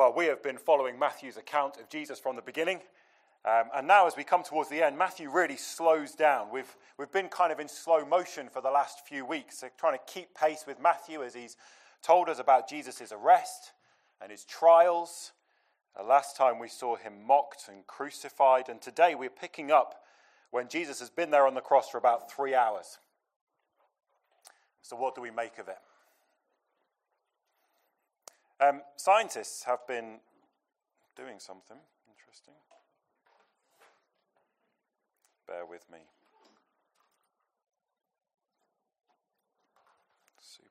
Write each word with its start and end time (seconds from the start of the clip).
well, 0.00 0.14
we 0.16 0.24
have 0.24 0.42
been 0.42 0.56
following 0.56 0.98
Matthew's 0.98 1.36
account 1.36 1.76
of 1.76 1.90
Jesus 1.90 2.18
from 2.18 2.34
the 2.34 2.40
beginning. 2.40 2.80
Um, 3.44 3.64
and 3.74 3.86
now, 3.86 4.06
as 4.06 4.16
we 4.16 4.24
come 4.24 4.42
towards 4.42 4.70
the 4.70 4.82
end, 4.82 4.96
Matthew 4.96 5.30
really 5.30 5.58
slows 5.58 6.12
down. 6.12 6.46
We've, 6.50 6.74
we've 6.98 7.12
been 7.12 7.28
kind 7.28 7.52
of 7.52 7.60
in 7.60 7.68
slow 7.68 8.06
motion 8.06 8.48
for 8.48 8.62
the 8.62 8.70
last 8.70 9.06
few 9.06 9.26
weeks, 9.26 9.62
trying 9.76 9.98
to 9.98 10.04
keep 10.06 10.34
pace 10.34 10.64
with 10.66 10.80
Matthew 10.80 11.22
as 11.22 11.34
he's 11.34 11.58
told 12.02 12.30
us 12.30 12.38
about 12.38 12.66
Jesus' 12.66 13.12
arrest 13.12 13.72
and 14.22 14.30
his 14.30 14.46
trials. 14.46 15.32
The 15.94 16.02
last 16.02 16.34
time 16.34 16.58
we 16.58 16.68
saw 16.68 16.96
him 16.96 17.12
mocked 17.26 17.68
and 17.68 17.86
crucified, 17.86 18.70
and 18.70 18.80
today 18.80 19.14
we're 19.14 19.28
picking 19.28 19.70
up 19.70 19.96
when 20.50 20.68
Jesus 20.68 20.98
has 21.00 21.10
been 21.10 21.30
there 21.30 21.46
on 21.46 21.52
the 21.52 21.60
cross 21.60 21.90
for 21.90 21.98
about 21.98 22.32
three 22.32 22.54
hours. 22.54 22.96
So, 24.80 24.96
what 24.96 25.14
do 25.14 25.20
we 25.20 25.30
make 25.30 25.58
of 25.58 25.68
it? 25.68 25.76
Um, 28.60 28.82
scientists 28.96 29.64
have 29.64 29.86
been 29.88 30.20
doing 31.16 31.38
something 31.38 31.78
interesting. 32.08 32.54
Bear 35.48 35.64
with 35.64 35.84
me. 35.90 35.98
Super. 40.40 40.68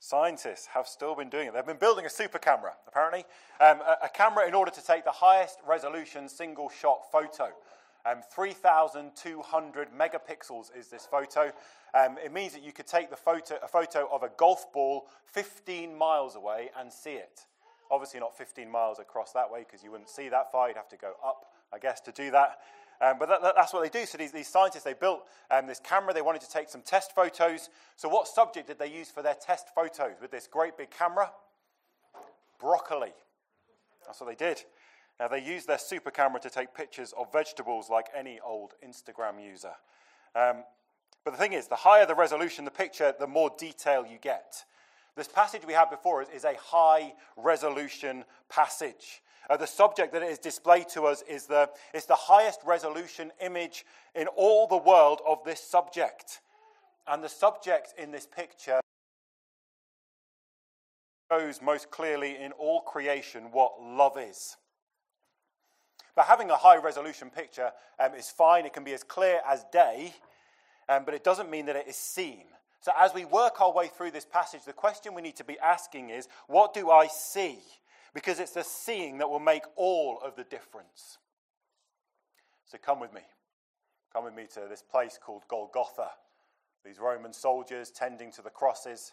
Scientists 0.00 0.66
have 0.66 0.88
still 0.88 1.14
been 1.14 1.30
doing 1.30 1.46
it. 1.46 1.54
They've 1.54 1.64
been 1.64 1.76
building 1.76 2.06
a 2.06 2.10
super 2.10 2.38
camera, 2.38 2.72
apparently. 2.88 3.24
Um, 3.60 3.80
a, 3.80 4.06
a 4.06 4.08
camera 4.08 4.48
in 4.48 4.54
order 4.54 4.72
to 4.72 4.84
take 4.84 5.04
the 5.04 5.12
highest 5.12 5.58
resolution 5.64 6.28
single 6.28 6.68
shot 6.68 7.02
photo. 7.12 7.50
Um, 8.06 8.18
3,200 8.34 9.88
megapixels 9.90 10.76
is 10.76 10.88
this 10.88 11.06
photo. 11.06 11.52
Um, 11.94 12.18
it 12.22 12.32
means 12.32 12.52
that 12.52 12.62
you 12.62 12.72
could 12.72 12.86
take 12.86 13.08
the 13.08 13.16
photo, 13.16 13.56
a 13.62 13.68
photo 13.68 14.08
of 14.12 14.22
a 14.22 14.30
golf 14.36 14.72
ball 14.72 15.06
15 15.26 15.96
miles 15.96 16.36
away 16.36 16.70
and 16.78 16.92
see 16.92 17.14
it. 17.14 17.46
Obviously, 17.90 18.20
not 18.20 18.36
15 18.36 18.70
miles 18.70 18.98
across 18.98 19.32
that 19.32 19.50
way 19.50 19.60
because 19.60 19.82
you 19.82 19.90
wouldn't 19.90 20.10
see 20.10 20.28
that 20.28 20.52
far. 20.52 20.68
You'd 20.68 20.76
have 20.76 20.88
to 20.88 20.96
go 20.96 21.14
up, 21.24 21.46
I 21.72 21.78
guess, 21.78 22.00
to 22.02 22.12
do 22.12 22.30
that. 22.32 22.58
Um, 23.00 23.16
but 23.18 23.28
that, 23.28 23.42
that, 23.42 23.54
that's 23.56 23.72
what 23.72 23.82
they 23.82 23.98
do. 24.00 24.06
So 24.06 24.18
these, 24.18 24.32
these 24.32 24.48
scientists, 24.48 24.84
they 24.84 24.94
built 24.94 25.22
um, 25.50 25.66
this 25.66 25.80
camera. 25.80 26.12
They 26.12 26.22
wanted 26.22 26.42
to 26.42 26.50
take 26.50 26.68
some 26.68 26.82
test 26.82 27.14
photos. 27.14 27.68
So 27.96 28.08
what 28.08 28.28
subject 28.28 28.66
did 28.66 28.78
they 28.78 28.92
use 28.92 29.10
for 29.10 29.22
their 29.22 29.34
test 29.34 29.68
photos 29.74 30.16
with 30.20 30.30
this 30.30 30.46
great 30.46 30.76
big 30.76 30.90
camera? 30.90 31.30
Broccoli. 32.60 33.12
That's 34.06 34.20
what 34.20 34.28
they 34.28 34.36
did. 34.36 34.62
Now, 35.20 35.28
they 35.28 35.42
use 35.42 35.64
their 35.64 35.78
super 35.78 36.10
camera 36.10 36.40
to 36.40 36.50
take 36.50 36.74
pictures 36.74 37.14
of 37.16 37.32
vegetables 37.32 37.88
like 37.88 38.06
any 38.16 38.40
old 38.44 38.72
Instagram 38.84 39.42
user. 39.42 39.72
Um, 40.34 40.64
but 41.24 41.30
the 41.30 41.36
thing 41.36 41.52
is, 41.52 41.68
the 41.68 41.76
higher 41.76 42.04
the 42.04 42.14
resolution 42.14 42.64
the 42.64 42.70
picture, 42.70 43.14
the 43.18 43.26
more 43.26 43.50
detail 43.56 44.04
you 44.04 44.18
get. 44.20 44.64
This 45.16 45.28
passage 45.28 45.62
we 45.66 45.72
had 45.72 45.90
before 45.90 46.22
is, 46.22 46.28
is 46.28 46.44
a 46.44 46.56
high 46.60 47.14
resolution 47.36 48.24
passage. 48.48 49.22
Uh, 49.48 49.56
the 49.56 49.66
subject 49.66 50.12
that 50.12 50.22
it 50.22 50.30
is 50.30 50.38
displayed 50.38 50.88
to 50.88 51.02
us 51.02 51.22
is 51.28 51.46
the, 51.46 51.70
is 51.92 52.06
the 52.06 52.14
highest 52.14 52.60
resolution 52.64 53.30
image 53.40 53.84
in 54.14 54.26
all 54.28 54.66
the 54.66 54.76
world 54.76 55.20
of 55.26 55.38
this 55.44 55.60
subject. 55.60 56.40
And 57.06 57.22
the 57.22 57.28
subject 57.28 57.94
in 57.98 58.10
this 58.10 58.26
picture 58.26 58.80
shows 61.30 61.60
most 61.62 61.90
clearly 61.90 62.36
in 62.36 62.52
all 62.52 62.80
creation 62.80 63.44
what 63.52 63.80
love 63.80 64.16
is. 64.18 64.56
But 66.14 66.26
having 66.26 66.50
a 66.50 66.56
high 66.56 66.76
resolution 66.76 67.30
picture 67.30 67.72
um, 67.98 68.14
is 68.14 68.30
fine, 68.30 68.66
it 68.66 68.72
can 68.72 68.84
be 68.84 68.94
as 68.94 69.02
clear 69.02 69.40
as 69.46 69.64
day, 69.72 70.14
um, 70.88 71.04
but 71.04 71.14
it 71.14 71.24
doesn't 71.24 71.50
mean 71.50 71.66
that 71.66 71.76
it 71.76 71.88
is 71.88 71.96
seen. 71.96 72.44
So, 72.80 72.92
as 72.98 73.14
we 73.14 73.24
work 73.24 73.60
our 73.60 73.72
way 73.72 73.88
through 73.88 74.10
this 74.10 74.26
passage, 74.26 74.64
the 74.66 74.72
question 74.72 75.14
we 75.14 75.22
need 75.22 75.36
to 75.36 75.44
be 75.44 75.58
asking 75.58 76.10
is 76.10 76.28
what 76.46 76.74
do 76.74 76.90
I 76.90 77.06
see? 77.06 77.58
Because 78.12 78.38
it's 78.38 78.52
the 78.52 78.62
seeing 78.62 79.18
that 79.18 79.28
will 79.30 79.40
make 79.40 79.64
all 79.74 80.20
of 80.22 80.36
the 80.36 80.44
difference. 80.44 81.18
So, 82.66 82.78
come 82.78 83.00
with 83.00 83.12
me. 83.12 83.22
Come 84.12 84.24
with 84.24 84.34
me 84.34 84.46
to 84.54 84.66
this 84.68 84.82
place 84.82 85.18
called 85.20 85.42
Golgotha. 85.48 86.10
These 86.84 86.98
Roman 87.00 87.32
soldiers 87.32 87.90
tending 87.90 88.30
to 88.32 88.42
the 88.42 88.50
crosses, 88.50 89.12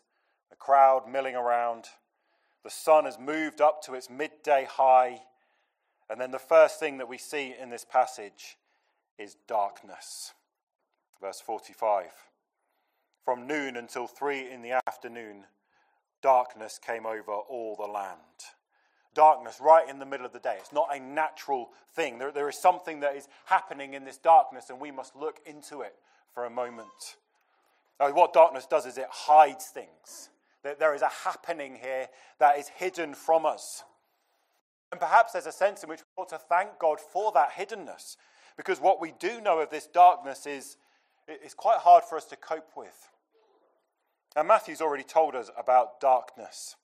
the 0.49 0.57
crowd 0.57 1.09
milling 1.09 1.35
around. 1.35 1.85
The 2.63 2.69
sun 2.69 3.05
has 3.05 3.17
moved 3.17 3.61
up 3.61 3.81
to 3.83 3.93
its 3.93 4.09
midday 4.09 4.67
high. 4.69 5.21
And 6.11 6.19
then 6.19 6.31
the 6.31 6.39
first 6.39 6.77
thing 6.77 6.97
that 6.97 7.07
we 7.07 7.17
see 7.17 7.55
in 7.57 7.69
this 7.69 7.85
passage 7.85 8.57
is 9.17 9.37
darkness. 9.47 10.33
Verse 11.21 11.39
45. 11.39 12.07
From 13.23 13.47
noon 13.47 13.77
until 13.77 14.07
three 14.07 14.51
in 14.51 14.61
the 14.61 14.81
afternoon, 14.87 15.45
darkness 16.21 16.77
came 16.85 17.05
over 17.05 17.31
all 17.31 17.77
the 17.77 17.89
land. 17.89 18.17
Darkness 19.13 19.61
right 19.61 19.87
in 19.87 19.99
the 19.99 20.05
middle 20.05 20.25
of 20.25 20.33
the 20.33 20.39
day. 20.39 20.57
It's 20.59 20.73
not 20.73 20.93
a 20.93 20.99
natural 20.99 21.69
thing. 21.93 22.17
There, 22.17 22.31
there 22.33 22.49
is 22.49 22.57
something 22.57 22.99
that 22.99 23.15
is 23.15 23.29
happening 23.45 23.93
in 23.93 24.03
this 24.03 24.17
darkness, 24.17 24.69
and 24.69 24.81
we 24.81 24.91
must 24.91 25.15
look 25.15 25.39
into 25.45 25.79
it 25.79 25.95
for 26.33 26.43
a 26.43 26.49
moment. 26.49 27.15
Now, 28.01 28.11
what 28.11 28.33
darkness 28.33 28.65
does 28.65 28.85
is 28.85 28.97
it 28.97 29.07
hides 29.09 29.67
things. 29.67 30.29
There 30.63 30.93
is 30.93 31.03
a 31.03 31.09
happening 31.23 31.77
here 31.81 32.07
that 32.39 32.57
is 32.57 32.67
hidden 32.67 33.13
from 33.13 33.45
us. 33.45 33.83
And 34.91 34.99
perhaps 34.99 35.33
there's 35.33 35.45
a 35.45 35.51
sense 35.51 35.83
in 35.83 35.89
which 35.89 35.99
we 35.99 36.21
ought 36.21 36.29
to 36.29 36.37
thank 36.37 36.77
God 36.79 36.99
for 36.99 37.31
that 37.31 37.51
hiddenness, 37.51 38.17
because 38.57 38.79
what 38.79 38.99
we 38.99 39.13
do 39.19 39.39
know 39.39 39.59
of 39.59 39.69
this 39.69 39.87
darkness 39.87 40.45
is, 40.45 40.77
is 41.43 41.53
quite 41.53 41.79
hard 41.79 42.03
for 42.03 42.17
us 42.17 42.25
to 42.25 42.35
cope 42.35 42.71
with. 42.75 43.09
And 44.35 44.47
Matthew's 44.47 44.81
already 44.81 45.03
told 45.03 45.35
us 45.35 45.49
about 45.57 45.99
darkness. 45.99 46.75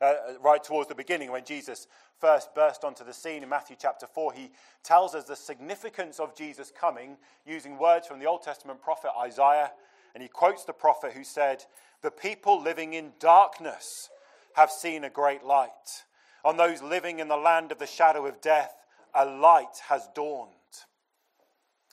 Uh, 0.00 0.04
uh, 0.04 0.14
right 0.42 0.64
towards 0.64 0.88
the 0.88 0.94
beginning, 0.94 1.30
when 1.30 1.44
Jesus 1.44 1.86
first 2.18 2.54
burst 2.54 2.84
onto 2.84 3.04
the 3.04 3.12
scene 3.12 3.42
in 3.42 3.48
Matthew 3.48 3.76
chapter 3.78 4.06
4, 4.06 4.32
he 4.32 4.50
tells 4.82 5.14
us 5.14 5.24
the 5.24 5.36
significance 5.36 6.18
of 6.18 6.34
Jesus 6.34 6.72
coming 6.74 7.18
using 7.46 7.78
words 7.78 8.06
from 8.06 8.18
the 8.18 8.24
Old 8.26 8.42
Testament 8.42 8.80
prophet 8.80 9.10
Isaiah. 9.18 9.72
And 10.14 10.22
he 10.22 10.28
quotes 10.28 10.64
the 10.64 10.72
prophet 10.72 11.12
who 11.12 11.24
said, 11.24 11.64
The 12.02 12.10
people 12.10 12.62
living 12.62 12.94
in 12.94 13.12
darkness 13.18 14.08
have 14.54 14.70
seen 14.70 15.04
a 15.04 15.10
great 15.10 15.44
light. 15.44 16.04
On 16.44 16.56
those 16.56 16.82
living 16.82 17.18
in 17.20 17.28
the 17.28 17.36
land 17.36 17.72
of 17.72 17.78
the 17.78 17.86
shadow 17.86 18.26
of 18.26 18.40
death, 18.40 18.74
a 19.14 19.24
light 19.24 19.80
has 19.88 20.08
dawned. 20.14 20.50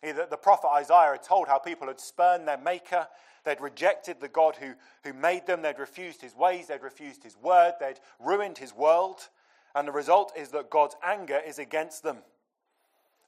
The 0.01 0.39
prophet 0.41 0.69
Isaiah 0.69 1.11
had 1.11 1.23
told 1.23 1.47
how 1.47 1.57
people 1.57 1.87
had 1.87 1.99
spurned 1.99 2.47
their 2.47 2.57
maker, 2.57 3.07
they'd 3.43 3.59
rejected 3.59 4.21
the 4.21 4.27
God 4.27 4.55
who, 4.55 4.73
who 5.03 5.13
made 5.13 5.47
them, 5.47 5.61
they'd 5.61 5.79
refused 5.79 6.21
his 6.21 6.35
ways, 6.35 6.67
they'd 6.67 6.83
refused 6.83 7.23
his 7.23 7.35
word, 7.35 7.73
they'd 7.79 7.99
ruined 8.19 8.57
his 8.57 8.73
world. 8.73 9.29
And 9.75 9.87
the 9.87 9.91
result 9.91 10.33
is 10.37 10.49
that 10.49 10.69
God's 10.69 10.95
anger 11.03 11.41
is 11.45 11.59
against 11.59 12.03
them. 12.03 12.17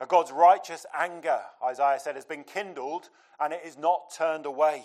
God's 0.07 0.31
righteous 0.31 0.85
anger, 0.97 1.41
Isaiah 1.63 1.99
said, 1.99 2.15
has 2.15 2.25
been 2.25 2.43
kindled 2.43 3.09
and 3.39 3.51
it 3.51 3.61
is 3.65 3.77
not 3.77 4.13
turned 4.15 4.45
away. 4.45 4.83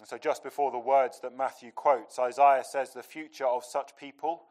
And 0.00 0.08
so, 0.08 0.18
just 0.18 0.42
before 0.42 0.72
the 0.72 0.78
words 0.78 1.20
that 1.20 1.36
Matthew 1.36 1.70
quotes, 1.70 2.18
Isaiah 2.18 2.64
says 2.64 2.92
the 2.92 3.02
future 3.02 3.46
of 3.46 3.64
such 3.64 3.96
people 3.96 4.42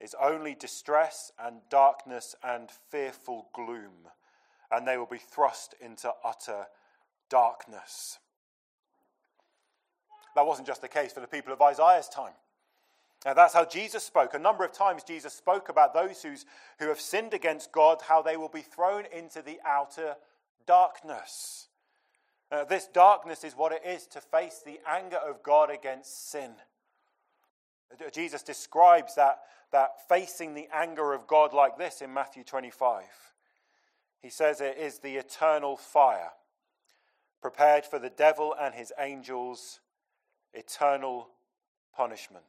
is 0.00 0.14
only 0.20 0.54
distress 0.54 1.32
and 1.38 1.56
darkness 1.70 2.34
and 2.42 2.70
fearful 2.90 3.48
gloom, 3.54 4.08
and 4.70 4.86
they 4.86 4.96
will 4.96 5.06
be 5.06 5.18
thrust 5.18 5.74
into 5.80 6.12
utter 6.24 6.66
darkness. 7.28 8.18
That 10.34 10.46
wasn't 10.46 10.68
just 10.68 10.82
the 10.82 10.88
case 10.88 11.12
for 11.12 11.20
the 11.20 11.26
people 11.26 11.52
of 11.52 11.62
Isaiah's 11.62 12.08
time. 12.08 12.34
Now, 13.24 13.34
that's 13.34 13.54
how 13.54 13.64
Jesus 13.64 14.04
spoke. 14.04 14.34
A 14.34 14.38
number 14.38 14.64
of 14.64 14.72
times, 14.72 15.02
Jesus 15.02 15.32
spoke 15.32 15.68
about 15.68 15.94
those 15.94 16.22
who's, 16.22 16.44
who 16.78 16.88
have 16.88 17.00
sinned 17.00 17.34
against 17.34 17.72
God, 17.72 18.02
how 18.02 18.22
they 18.22 18.36
will 18.36 18.50
be 18.50 18.60
thrown 18.60 19.04
into 19.12 19.42
the 19.42 19.58
outer 19.64 20.16
darkness. 20.66 21.68
Uh, 22.52 22.64
this 22.64 22.86
darkness 22.86 23.42
is 23.42 23.54
what 23.54 23.72
it 23.72 23.82
is 23.84 24.06
to 24.06 24.20
face 24.20 24.62
the 24.64 24.78
anger 24.86 25.16
of 25.16 25.42
God 25.42 25.70
against 25.70 26.30
sin. 26.30 26.52
Jesus 28.12 28.42
describes 28.42 29.14
that, 29.14 29.40
that 29.72 30.08
facing 30.08 30.54
the 30.54 30.68
anger 30.72 31.12
of 31.12 31.26
God 31.26 31.52
like 31.52 31.78
this 31.78 32.02
in 32.02 32.12
Matthew 32.12 32.44
25. 32.44 33.04
He 34.20 34.30
says 34.30 34.60
it 34.60 34.76
is 34.78 34.98
the 34.98 35.16
eternal 35.16 35.76
fire, 35.76 36.30
prepared 37.40 37.84
for 37.84 37.98
the 37.98 38.10
devil 38.10 38.54
and 38.60 38.74
his 38.74 38.92
angels, 38.98 39.80
eternal 40.52 41.28
punishment. 41.94 42.44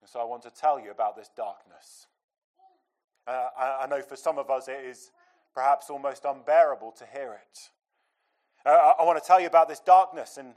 And 0.00 0.08
so 0.08 0.20
I 0.20 0.24
want 0.24 0.42
to 0.42 0.50
tell 0.50 0.78
you 0.78 0.90
about 0.90 1.16
this 1.16 1.30
darkness. 1.36 2.06
Uh, 3.26 3.48
I, 3.58 3.84
I, 3.84 3.86
know 3.86 4.02
for 4.02 4.16
some 4.16 4.38
of 4.38 4.50
us 4.50 4.68
it 4.68 4.84
is 4.84 5.10
perhaps 5.54 5.88
almost 5.88 6.26
unbearable 6.26 6.92
to 6.92 7.06
hear 7.06 7.32
it. 7.32 7.70
Uh, 8.66 8.68
I, 8.68 8.94
I 9.00 9.04
want 9.04 9.20
to 9.20 9.26
tell 9.26 9.40
you 9.40 9.46
about 9.46 9.66
this 9.66 9.80
darkness 9.80 10.36
and 10.36 10.54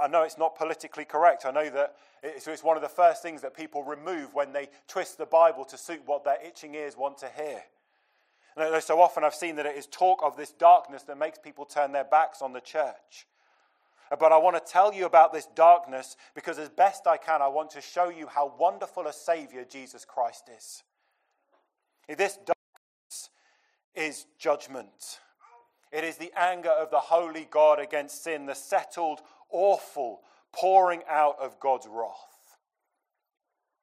I 0.00 0.08
know 0.08 0.22
it's 0.22 0.38
not 0.38 0.56
politically 0.56 1.04
correct. 1.04 1.46
I 1.46 1.50
know 1.50 1.70
that 1.70 1.96
it's, 2.22 2.46
it's 2.46 2.64
one 2.64 2.76
of 2.76 2.82
the 2.82 2.88
first 2.88 3.22
things 3.22 3.42
that 3.42 3.56
people 3.56 3.82
remove 3.82 4.34
when 4.34 4.52
they 4.52 4.68
twist 4.88 5.18
the 5.18 5.26
Bible 5.26 5.64
to 5.66 5.78
suit 5.78 6.02
what 6.06 6.24
their 6.24 6.38
itching 6.44 6.74
ears 6.74 6.96
want 6.96 7.18
to 7.18 7.28
hear. 7.36 7.62
And 8.56 8.82
so 8.82 9.00
often 9.00 9.24
I've 9.24 9.34
seen 9.34 9.56
that 9.56 9.66
it 9.66 9.76
is 9.76 9.86
talk 9.86 10.20
of 10.22 10.36
this 10.36 10.52
darkness 10.52 11.02
that 11.04 11.18
makes 11.18 11.38
people 11.38 11.64
turn 11.64 11.92
their 11.92 12.04
backs 12.04 12.40
on 12.40 12.52
the 12.52 12.60
church. 12.60 13.26
But 14.10 14.32
I 14.32 14.36
want 14.36 14.54
to 14.54 14.72
tell 14.72 14.92
you 14.92 15.06
about 15.06 15.32
this 15.32 15.46
darkness 15.54 16.16
because, 16.34 16.58
as 16.58 16.68
best 16.68 17.06
I 17.06 17.16
can, 17.16 17.42
I 17.42 17.48
want 17.48 17.70
to 17.70 17.80
show 17.80 18.10
you 18.10 18.26
how 18.26 18.54
wonderful 18.58 19.06
a 19.06 19.12
Savior 19.12 19.64
Jesus 19.68 20.04
Christ 20.04 20.50
is. 20.56 20.82
This 22.16 22.36
darkness 22.36 23.30
is 23.94 24.26
judgment. 24.38 25.20
It 25.90 26.04
is 26.04 26.16
the 26.16 26.32
anger 26.36 26.70
of 26.70 26.90
the 26.90 27.00
holy 27.00 27.46
God 27.50 27.78
against 27.78 28.22
sin, 28.22 28.46
the 28.46 28.54
settled, 28.54 29.20
awful 29.50 30.20
pouring 30.52 31.02
out 31.08 31.36
of 31.40 31.58
God's 31.60 31.86
wrath. 31.90 32.58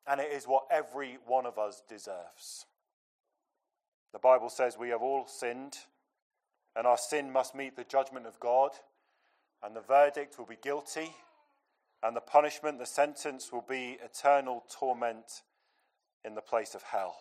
And 0.08 0.19
it 0.19 0.31
is 0.31 0.46
what 0.46 0.66
every 0.72 1.18
one 1.25 1.46
of 1.46 1.58
us 1.58 1.81
deserves. 1.88 2.66
The 4.13 4.19
Bible 4.19 4.50
says 4.50 4.78
we 4.78 4.90
have 4.90 5.02
all 5.02 5.28
sinned, 5.28 5.78
and 6.75 6.86
our 6.86 6.98
sin 6.98 7.31
must 7.31 7.56
meet 7.56 7.75
the 7.75 7.84
judgment 7.84 8.25
of 8.25 8.40
God, 8.40 8.72
and 9.63 9.75
the 9.75 9.81
verdict 9.81 10.38
will 10.38 10.46
be 10.46 10.58
guilty, 10.62 11.12
and 12.04 12.16
the 12.16 12.22
punishment, 12.22 12.80
the 12.80 12.86
sentence, 12.86 13.52
will 13.52 13.66
be 13.68 14.00
eternal 14.04 14.63
torment 14.72 15.44
in 16.25 16.36
the 16.36 16.42
place 16.42 16.74
of 16.74 16.84
hell. 16.84 17.16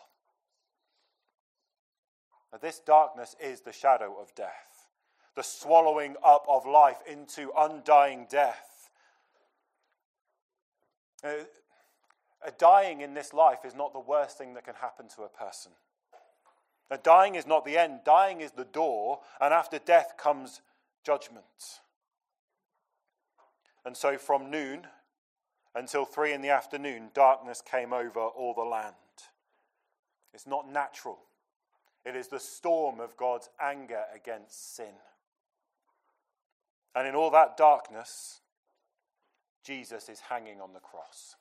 Now, 2.53 2.59
this 2.59 2.81
darkness 2.81 3.37
is 3.41 3.61
the 3.61 3.73
shadow 3.73 4.17
of 4.21 4.35
death, 4.35 4.70
the 5.41 5.45
swallowing 5.45 6.17
up 6.23 6.45
of 6.47 6.67
life 6.67 6.99
into 7.11 7.51
undying 7.57 8.27
death. 8.29 8.91
Uh, 11.25 11.45
a 12.47 12.51
dying 12.59 13.01
in 13.01 13.15
this 13.15 13.33
life 13.33 13.65
is 13.65 13.75
not 13.75 13.95
the 13.95 14.01
worst 14.01 14.37
thing 14.37 14.53
that 14.53 14.67
can 14.67 14.75
happen 14.75 15.07
to 15.09 15.23
a 15.23 15.31
person. 15.31 15.73
Now, 16.91 16.99
dying 17.03 17.37
is 17.37 17.47
not 17.47 17.65
the 17.65 17.79
end, 17.79 18.01
dying 18.05 18.43
is 18.43 18.51
the 18.51 18.67
door, 18.67 19.21
and 19.41 19.55
after 19.55 19.79
death 19.79 20.13
comes 20.19 20.61
judgment. 21.07 21.81
And 23.87 23.97
so 23.97 24.19
from 24.19 24.51
noon 24.51 24.89
until 25.75 26.05
three 26.05 26.35
in 26.35 26.43
the 26.43 26.51
afternoon, 26.51 27.13
darkness 27.15 27.63
came 27.63 27.95
over 27.95 28.21
all 28.21 28.53
the 28.53 28.61
land. 28.61 28.95
It's 30.35 30.47
not 30.47 30.71
natural, 30.71 31.21
it 32.05 32.15
is 32.15 32.29
the 32.29 32.41
storm 32.41 33.01
of 33.01 33.17
God's 33.17 33.49
anger 33.59 34.03
against 34.15 34.77
sin. 34.77 34.93
And 36.95 37.07
in 37.07 37.15
all 37.15 37.31
that 37.31 37.57
darkness, 37.57 38.41
Jesus 39.65 40.09
is 40.09 40.21
hanging 40.21 40.61
on 40.61 40.73
the 40.73 40.81
cross. 40.81 41.37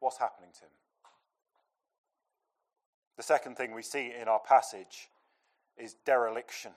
What's 0.00 0.18
happening 0.18 0.50
to 0.54 0.60
him? 0.64 0.70
The 3.16 3.22
second 3.22 3.56
thing 3.56 3.74
we 3.74 3.82
see 3.82 4.12
in 4.20 4.28
our 4.28 4.40
passage 4.40 5.08
is 5.76 5.96
dereliction. 6.04 6.72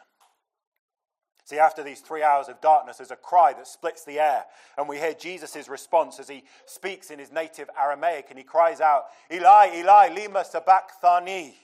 See, 1.50 1.58
after 1.58 1.84
these 1.84 2.02
three 2.02 2.22
hours 2.22 2.48
of 2.48 2.62
darkness, 2.62 2.98
there's 2.98 3.10
a 3.10 3.16
cry 3.16 3.54
that 3.54 3.68
splits 3.68 4.06
the 4.06 4.20
air. 4.20 4.46
And 4.78 4.88
we 4.88 4.98
hear 5.00 5.14
Jesus' 5.14 5.68
response 5.68 6.20
as 6.20 6.30
he 6.30 6.44
speaks 6.66 7.10
in 7.10 7.18
his 7.18 7.32
native 7.32 7.70
Aramaic 7.78 8.28
and 8.30 8.38
he 8.38 8.44
cries 8.44 8.80
out, 8.80 9.06
Eli, 9.34 9.78
Eli, 9.78 10.14
lima 10.14 10.46
sabachthani, 10.46 11.56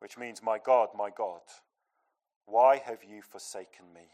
which 0.00 0.18
means, 0.18 0.42
My 0.42 0.58
God, 0.58 0.88
my 0.94 1.08
God, 1.08 1.40
why 2.46 2.82
have 2.84 3.04
you 3.04 3.22
forsaken 3.22 3.86
me? 3.94 4.08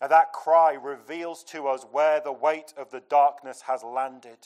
And 0.00 0.10
that 0.10 0.32
cry 0.32 0.74
reveals 0.74 1.44
to 1.44 1.68
us 1.68 1.86
where 1.90 2.20
the 2.20 2.32
weight 2.32 2.74
of 2.76 2.90
the 2.90 3.02
darkness 3.08 3.62
has 3.62 3.82
landed. 3.82 4.38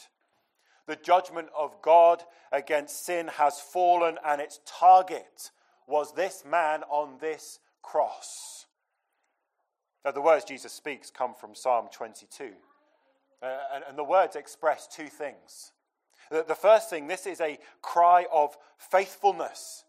The 0.87 0.97
judgment 0.97 1.49
of 1.57 1.83
God 1.83 2.23
against 2.53 3.05
sin 3.05 3.29
has 3.29 3.59
fallen, 3.61 4.19
and 4.25 4.41
its 4.41 4.61
target 4.65 5.51
was 5.87 6.13
this 6.13 6.45
man 6.49 6.83
on 6.85 7.19
this 7.21 7.59
cross. 7.83 8.67
Now, 10.05 10.13
the 10.13 10.21
words 10.21 10.45
Jesus 10.45 10.73
speaks 10.73 11.11
come 11.11 11.35
from 11.35 11.55
Psalm 11.55 11.89
22. 11.93 12.53
Uh, 13.43 13.47
and, 13.75 13.85
and, 13.89 13.99
the 13.99 14.05
words 14.05 14.37
express 14.37 14.87
two 14.87 15.09
things. 15.09 15.73
The, 16.31 16.45
the 16.47 16.55
first 16.55 16.91
thing, 16.91 17.07
this 17.07 17.27
is 17.27 17.41
a 17.41 17.59
cry 17.83 18.27
of 18.33 18.57
faithfulness. 18.77 19.85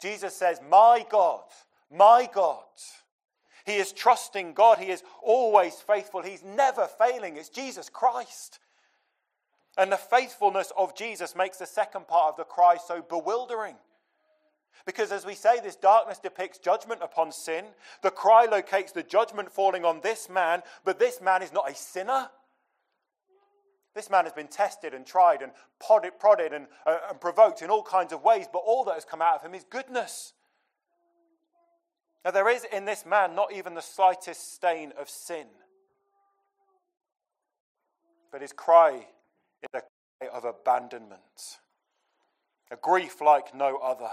Jesus 0.00 0.34
says, 0.34 0.60
My 0.68 1.04
God, 1.08 1.44
my 1.90 2.28
God. 2.32 2.64
He 3.66 3.74
is 3.74 3.92
trusting 3.92 4.54
God. 4.54 4.78
He 4.78 4.90
is 4.90 5.02
always 5.22 5.74
faithful. 5.74 6.22
He's 6.22 6.42
never 6.42 6.86
failing. 6.86 7.36
It's 7.36 7.50
Jesus 7.50 7.90
Christ. 7.90 8.60
And 9.76 9.92
the 9.92 9.98
faithfulness 9.98 10.72
of 10.76 10.96
Jesus 10.96 11.36
makes 11.36 11.58
the 11.58 11.66
second 11.66 12.08
part 12.08 12.30
of 12.30 12.36
the 12.36 12.44
cry 12.44 12.78
so 12.78 13.02
bewildering. 13.02 13.76
Because 14.86 15.12
as 15.12 15.26
we 15.26 15.34
say, 15.34 15.60
this 15.60 15.76
darkness 15.76 16.18
depicts 16.18 16.58
judgment 16.58 17.02
upon 17.02 17.30
sin. 17.30 17.66
The 18.02 18.10
cry 18.10 18.46
locates 18.46 18.92
the 18.92 19.02
judgment 19.02 19.52
falling 19.52 19.84
on 19.84 20.00
this 20.00 20.30
man, 20.30 20.62
but 20.84 20.98
this 20.98 21.20
man 21.20 21.42
is 21.42 21.52
not 21.52 21.70
a 21.70 21.74
sinner. 21.74 22.30
This 23.98 24.10
man 24.10 24.26
has 24.26 24.32
been 24.32 24.46
tested 24.46 24.94
and 24.94 25.04
tried 25.04 25.42
and 25.42 25.50
prodded, 25.84 26.20
prodded 26.20 26.52
and, 26.52 26.68
uh, 26.86 26.98
and 27.10 27.20
provoked 27.20 27.62
in 27.62 27.68
all 27.68 27.82
kinds 27.82 28.12
of 28.12 28.22
ways, 28.22 28.46
but 28.52 28.60
all 28.60 28.84
that 28.84 28.94
has 28.94 29.04
come 29.04 29.20
out 29.20 29.34
of 29.34 29.42
him 29.42 29.56
is 29.56 29.64
goodness. 29.68 30.34
Now, 32.24 32.30
there 32.30 32.48
is 32.48 32.64
in 32.72 32.84
this 32.84 33.04
man 33.04 33.34
not 33.34 33.52
even 33.52 33.74
the 33.74 33.82
slightest 33.82 34.54
stain 34.54 34.92
of 34.96 35.10
sin. 35.10 35.48
But 38.30 38.40
his 38.40 38.52
cry 38.52 39.04
is 39.64 39.68
a 39.74 39.80
cry 39.80 40.28
of 40.32 40.44
abandonment, 40.44 41.58
a 42.70 42.76
grief 42.76 43.20
like 43.20 43.52
no 43.52 43.78
other. 43.78 44.12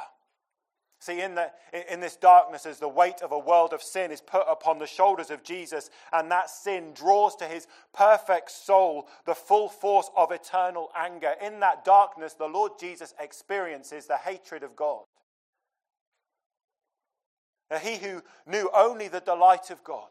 See, 1.06 1.22
in, 1.22 1.36
the, 1.36 1.52
in 1.88 2.00
this 2.00 2.16
darkness, 2.16 2.66
as 2.66 2.80
the 2.80 2.88
weight 2.90 3.22
of 3.22 3.32
a 3.32 3.38
world 3.38 3.74
of 3.74 3.84
sin 3.84 4.10
is 4.10 4.22
put 4.22 4.44
upon 4.50 4.80
the 4.80 4.88
shoulders 4.88 5.30
of 5.30 5.44
Jesus, 5.44 5.92
and 6.12 6.32
that 6.32 6.50
sin 6.50 6.94
draws 6.96 7.36
to 7.36 7.46
his 7.46 7.68
perfect 7.94 8.50
soul 8.50 9.08
the 9.28 9.36
full 9.36 9.70
force 9.70 10.10
of 10.18 10.32
eternal 10.32 10.90
anger. 10.98 11.36
In 11.44 11.60
that 11.60 11.86
darkness, 11.86 12.34
the 12.34 12.48
Lord 12.48 12.72
Jesus 12.80 13.14
experiences 13.20 14.08
the 14.08 14.18
hatred 14.18 14.64
of 14.64 14.76
God. 14.76 15.04
Now, 17.70 17.78
he 17.78 17.98
who 17.98 18.24
knew 18.48 18.72
only 18.76 19.08
the 19.08 19.20
delight 19.20 19.70
of 19.70 19.84
God 19.84 20.10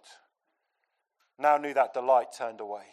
now 1.40 1.56
knew 1.56 1.74
that 1.74 1.92
delight 1.92 2.28
turned 2.38 2.60
away. 2.60 2.86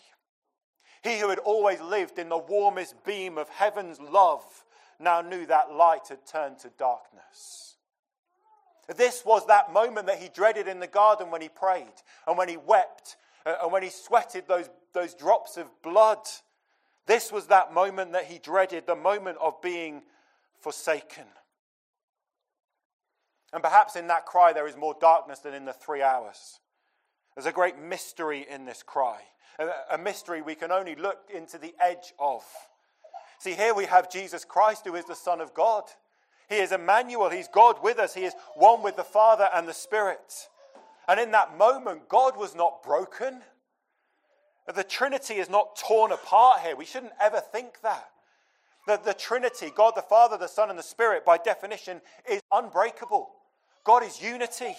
He 1.04 1.20
who 1.20 1.30
had 1.30 1.38
always 1.38 1.80
lived 1.82 2.18
in 2.18 2.30
the 2.30 2.38
warmest 2.40 2.96
beam 3.06 3.38
of 3.38 3.48
heaven's 3.50 4.02
love 4.02 4.42
now 5.00 5.22
knew 5.22 5.46
that 5.46 5.72
light 5.72 6.08
had 6.08 6.26
turned 6.26 6.58
to 6.60 6.72
darkness. 6.80 7.71
This 8.98 9.24
was 9.26 9.46
that 9.48 9.72
moment 9.72 10.08
that 10.08 10.20
he 10.20 10.30
dreaded 10.30 10.68
in 10.68 10.80
the 10.80 10.88
garden 10.88 11.32
when 11.32 11.42
he 11.42 11.50
prayed 11.50 11.94
and 12.28 12.38
when 12.38 12.50
he 12.50 12.58
wept 12.58 13.18
uh, 13.46 13.56
and 13.64 13.72
when 13.72 13.84
he 13.84 13.90
sweated 13.90 14.48
those, 14.48 14.70
those 14.94 15.14
drops 15.14 15.58
of 15.58 15.68
blood. 15.82 16.20
This 17.06 17.32
was 17.32 17.48
that 17.48 17.74
moment 17.74 18.14
that 18.14 18.26
he 18.26 18.38
dreaded, 18.38 18.86
the 18.86 18.96
moment 18.96 19.38
of 19.42 19.62
being 19.62 20.04
forsaken. 20.60 21.26
And 23.54 23.62
perhaps 23.62 23.96
in 23.96 24.08
that 24.08 24.26
cry 24.26 24.54
there 24.54 24.68
is 24.68 24.78
more 24.78 24.96
darkness 25.00 25.40
than 25.40 25.54
in 25.54 25.66
the 25.66 25.74
three 25.74 26.02
hours. 26.02 26.60
There's 27.36 27.46
a 27.46 27.52
great 27.52 27.78
mystery 27.80 28.46
in 28.50 28.66
this 28.66 28.84
cry 28.84 29.22
a 29.92 29.98
mystery 29.98 30.42
we 30.42 30.56
can 30.56 30.72
only 30.72 30.96
look 30.96 31.20
into 31.34 31.58
the 31.58 31.74
edge 31.80 32.14
of. 32.20 32.44
See, 33.40 33.54
here 33.54 33.74
we 33.74 33.86
have 33.86 34.10
Jesus 34.10 34.46
Christ, 34.46 34.86
who 34.86 34.96
is 34.96 35.06
the 35.06 35.16
Son 35.16 35.42
of 35.42 35.54
God. 35.54 35.84
He 36.52 36.58
is 36.58 36.74
Emmanuel, 36.74 37.30
He's 37.30 37.48
God 37.48 37.78
with 37.82 37.98
us, 37.98 38.14
He 38.14 38.26
is 38.26 38.34
one 38.56 38.84
with 38.84 38.98
the 38.98 39.06
Father 39.06 39.48
and 39.56 39.66
the 39.66 39.74
Spirit. 39.74 40.50
And 41.08 41.18
in 41.18 41.32
that 41.32 41.58
moment, 41.58 42.10
God 42.10 42.36
was 42.36 42.54
not 42.54 42.84
broken. 42.84 43.42
The 44.76 44.84
Trinity 44.84 45.36
is 45.36 45.50
not 45.50 45.78
torn 45.78 46.12
apart 46.12 46.60
here. 46.60 46.76
We 46.76 46.84
shouldn't 46.84 47.14
ever 47.22 47.40
think 47.40 47.80
that. 47.84 48.10
The, 48.86 49.00
the 49.02 49.14
Trinity, 49.14 49.72
God 49.74 49.94
the 49.96 50.02
Father, 50.02 50.38
the 50.38 50.48
Son, 50.48 50.70
and 50.70 50.78
the 50.78 50.84
Spirit, 50.84 51.24
by 51.24 51.38
definition, 51.38 52.02
is 52.30 52.42
unbreakable. 52.52 53.30
God 53.86 54.04
is 54.04 54.22
unity. 54.22 54.76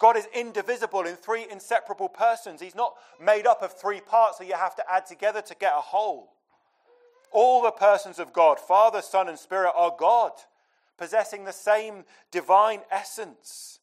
God 0.00 0.16
is 0.16 0.28
indivisible 0.32 1.00
in 1.00 1.16
three 1.16 1.44
inseparable 1.50 2.08
persons. 2.08 2.60
He's 2.60 2.76
not 2.76 2.94
made 3.20 3.48
up 3.48 3.62
of 3.62 3.72
three 3.72 4.00
parts 4.00 4.38
that 4.38 4.46
you 4.46 4.54
have 4.54 4.76
to 4.76 4.84
add 4.88 5.06
together 5.06 5.42
to 5.42 5.56
get 5.56 5.72
a 5.76 5.80
whole. 5.80 6.34
All 7.32 7.62
the 7.62 7.72
persons 7.72 8.20
of 8.20 8.32
God, 8.32 8.60
Father, 8.60 9.02
Son, 9.02 9.28
and 9.28 9.38
Spirit, 9.38 9.72
are 9.74 9.94
God, 9.98 10.32
possessing 11.00 11.44
the 11.44 11.52
same 11.52 12.04
divine 12.30 12.80
essence. 12.90 13.80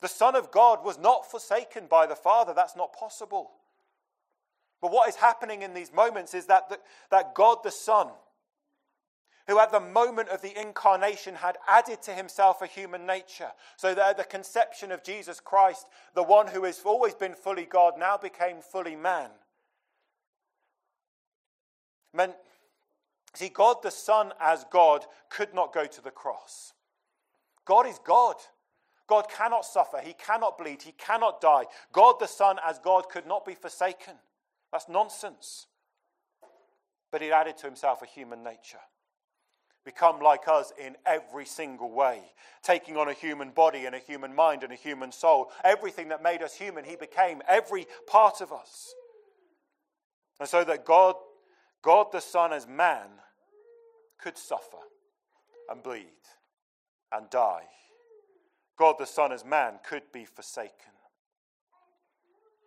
The 0.00 0.06
Son 0.06 0.36
of 0.36 0.52
God 0.52 0.84
was 0.84 0.96
not 0.96 1.28
forsaken 1.28 1.86
by 1.90 2.06
the 2.06 2.14
Father. 2.14 2.54
That's 2.54 2.76
not 2.76 2.92
possible. 2.92 3.50
But 4.80 4.92
what 4.92 5.08
is 5.08 5.16
happening 5.16 5.62
in 5.62 5.74
these 5.74 5.92
moments 5.92 6.34
is 6.34 6.46
that, 6.46 6.68
the, 6.68 6.78
that 7.10 7.34
God 7.34 7.58
the 7.64 7.72
Son, 7.72 8.08
who 9.48 9.58
at 9.58 9.72
the 9.72 9.80
moment 9.80 10.28
of 10.28 10.40
the 10.40 10.56
incarnation 10.60 11.34
had 11.34 11.58
added 11.68 12.00
to 12.02 12.12
himself 12.12 12.62
a 12.62 12.66
human 12.66 13.06
nature, 13.06 13.50
so 13.76 13.92
that 13.92 14.10
at 14.10 14.16
the 14.16 14.24
conception 14.24 14.92
of 14.92 15.02
Jesus 15.02 15.40
Christ, 15.40 15.88
the 16.14 16.22
one 16.22 16.46
who 16.46 16.62
has 16.62 16.80
always 16.84 17.14
been 17.14 17.34
fully 17.34 17.64
God 17.64 17.94
now 17.98 18.16
became 18.16 18.60
fully 18.60 18.94
man. 18.94 19.30
Meant, 22.14 22.34
see, 23.34 23.48
God 23.48 23.76
the 23.82 23.90
Son 23.90 24.32
as 24.40 24.64
God 24.70 25.04
could 25.30 25.54
not 25.54 25.72
go 25.72 25.86
to 25.86 26.00
the 26.02 26.10
cross. 26.10 26.72
God 27.64 27.86
is 27.86 27.98
God. 28.04 28.36
God 29.08 29.28
cannot 29.28 29.64
suffer, 29.64 29.98
he 30.02 30.14
cannot 30.14 30.56
bleed, 30.56 30.82
he 30.82 30.92
cannot 30.92 31.40
die. 31.40 31.64
God 31.92 32.14
the 32.18 32.26
Son, 32.26 32.56
as 32.66 32.78
God, 32.78 33.08
could 33.10 33.26
not 33.26 33.44
be 33.44 33.54
forsaken. 33.54 34.14
That's 34.70 34.88
nonsense. 34.88 35.66
But 37.10 37.20
he 37.20 37.30
added 37.30 37.58
to 37.58 37.66
himself 37.66 38.00
a 38.00 38.06
human 38.06 38.42
nature 38.42 38.78
become 39.84 40.20
like 40.20 40.48
us 40.48 40.72
in 40.78 40.96
every 41.04 41.44
single 41.44 41.90
way, 41.90 42.20
taking 42.62 42.96
on 42.96 43.08
a 43.08 43.12
human 43.12 43.50
body 43.50 43.86
and 43.86 43.94
a 43.94 43.98
human 43.98 44.34
mind 44.34 44.62
and 44.62 44.72
a 44.72 44.76
human 44.76 45.10
soul. 45.10 45.50
Everything 45.64 46.08
that 46.08 46.22
made 46.22 46.42
us 46.42 46.54
human, 46.54 46.84
he 46.84 46.96
became 46.96 47.42
every 47.48 47.86
part 48.06 48.40
of 48.40 48.52
us. 48.52 48.94
And 50.38 50.48
so 50.48 50.64
that 50.64 50.84
God, 50.84 51.16
God 51.82 52.06
the 52.12 52.20
Son 52.20 52.52
as 52.52 52.66
man, 52.66 53.08
could 54.22 54.38
suffer 54.38 54.78
and 55.70 55.82
bleed 55.82 56.06
and 57.12 57.28
die. 57.30 57.64
God 58.78 58.96
the 58.98 59.06
Son 59.06 59.32
as 59.32 59.44
man 59.44 59.74
could 59.86 60.02
be 60.12 60.24
forsaken. 60.24 60.92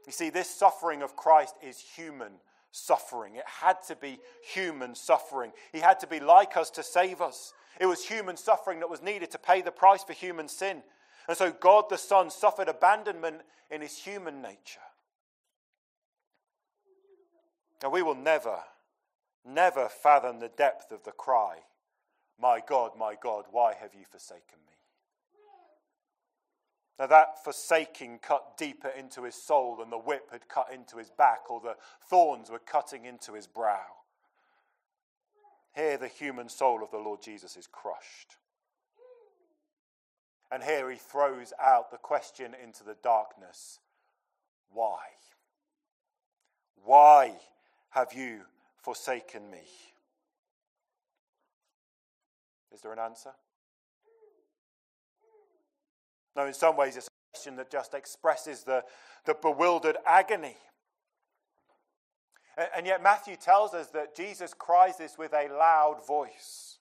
You 0.06 0.12
see, 0.12 0.30
this 0.30 0.50
suffering 0.50 1.02
of 1.02 1.16
Christ 1.16 1.56
is 1.64 1.80
human 1.80 2.34
suffering. 2.72 3.36
It 3.36 3.46
had 3.46 3.82
to 3.88 3.96
be 3.96 4.20
human 4.54 4.94
suffering. 4.94 5.52
He 5.72 5.80
had 5.80 6.00
to 6.02 6.08
be 6.08 6.20
like 6.20 6.58
us 6.58 6.70
to 6.72 6.84
save 6.84 7.22
us. 7.22 7.54
It 7.80 7.88
was 7.88 8.06
human 8.06 8.38
suffering 8.38 8.80
that 8.82 8.90
was 8.90 9.02
needed 9.02 9.32
to 9.32 9.40
pay 9.40 9.62
the 9.62 9.72
price 9.72 10.04
for 10.04 10.14
human 10.14 10.48
sin. 10.48 10.84
And 11.28 11.36
so 11.36 11.52
God 11.52 11.86
the 11.90 11.98
Son 11.98 12.30
suffered 12.30 12.68
abandonment 12.68 13.42
in 13.72 13.82
his 13.82 13.98
human 13.98 14.42
nature. 14.42 14.80
Now, 17.82 17.90
we 17.90 18.02
will 18.02 18.16
never, 18.16 18.60
never 19.46 19.88
fathom 19.88 20.40
the 20.40 20.50
depth 20.50 20.92
of 20.92 21.04
the 21.04 21.12
cry, 21.12 21.58
My 22.40 22.62
God, 22.66 22.92
my 22.98 23.16
God, 23.22 23.46
why 23.52 23.74
have 23.74 23.94
you 23.94 24.06
forsaken 24.10 24.60
me? 24.68 24.74
Now, 26.98 27.08
that 27.08 27.44
forsaking 27.44 28.20
cut 28.20 28.58
deeper 28.58 28.88
into 28.88 29.24
his 29.24 29.36
soul 29.36 29.76
than 29.76 29.90
the 29.90 29.98
whip 29.98 30.32
had 30.32 30.48
cut 30.48 30.72
into 30.74 30.98
his 30.98 31.10
back 31.10 31.52
or 31.52 31.60
the 31.60 31.76
thorns 32.10 32.50
were 32.50 32.60
cutting 32.60 33.04
into 33.04 33.34
his 33.34 33.48
brow. 33.48 33.86
Here, 35.76 35.98
the 35.98 36.08
human 36.08 36.48
soul 36.48 36.82
of 36.82 36.92
the 36.92 36.98
Lord 36.98 37.22
Jesus 37.22 37.58
is 37.58 37.68
crushed. 37.68 38.38
And 40.50 40.64
here 40.64 40.90
he 40.90 40.96
throws 40.96 41.52
out 41.62 41.92
the 41.92 41.98
question 41.98 42.56
into 42.64 42.86
the 42.86 42.96
darkness 43.04 43.80
why? 44.72 45.00
Why 46.84 47.34
have 47.90 48.14
you 48.14 48.42
forsaken 48.86 49.50
me? 49.50 49.64
Is 52.72 52.82
there 52.82 52.94
an 52.94 53.00
answer? 53.00 53.32
No, 56.36 56.46
in 56.46 56.54
some 56.54 56.78
ways, 56.78 56.96
it's 56.96 57.08
a 57.08 57.34
question 57.34 57.56
that 57.56 57.72
just 57.72 57.96
expresses 57.96 58.64
the, 58.64 58.84
the 59.26 59.36
bewildered 59.42 59.98
agony. 60.06 60.58
And, 62.58 62.68
and 62.78 62.86
yet, 62.86 63.02
Matthew 63.02 63.38
tells 63.38 63.74
us 63.74 63.88
that 63.88 64.16
Jesus 64.16 64.54
cries 64.54 64.98
this 64.98 65.18
with 65.18 65.34
a 65.34 65.48
loud 65.52 66.06
voice. 66.06 66.78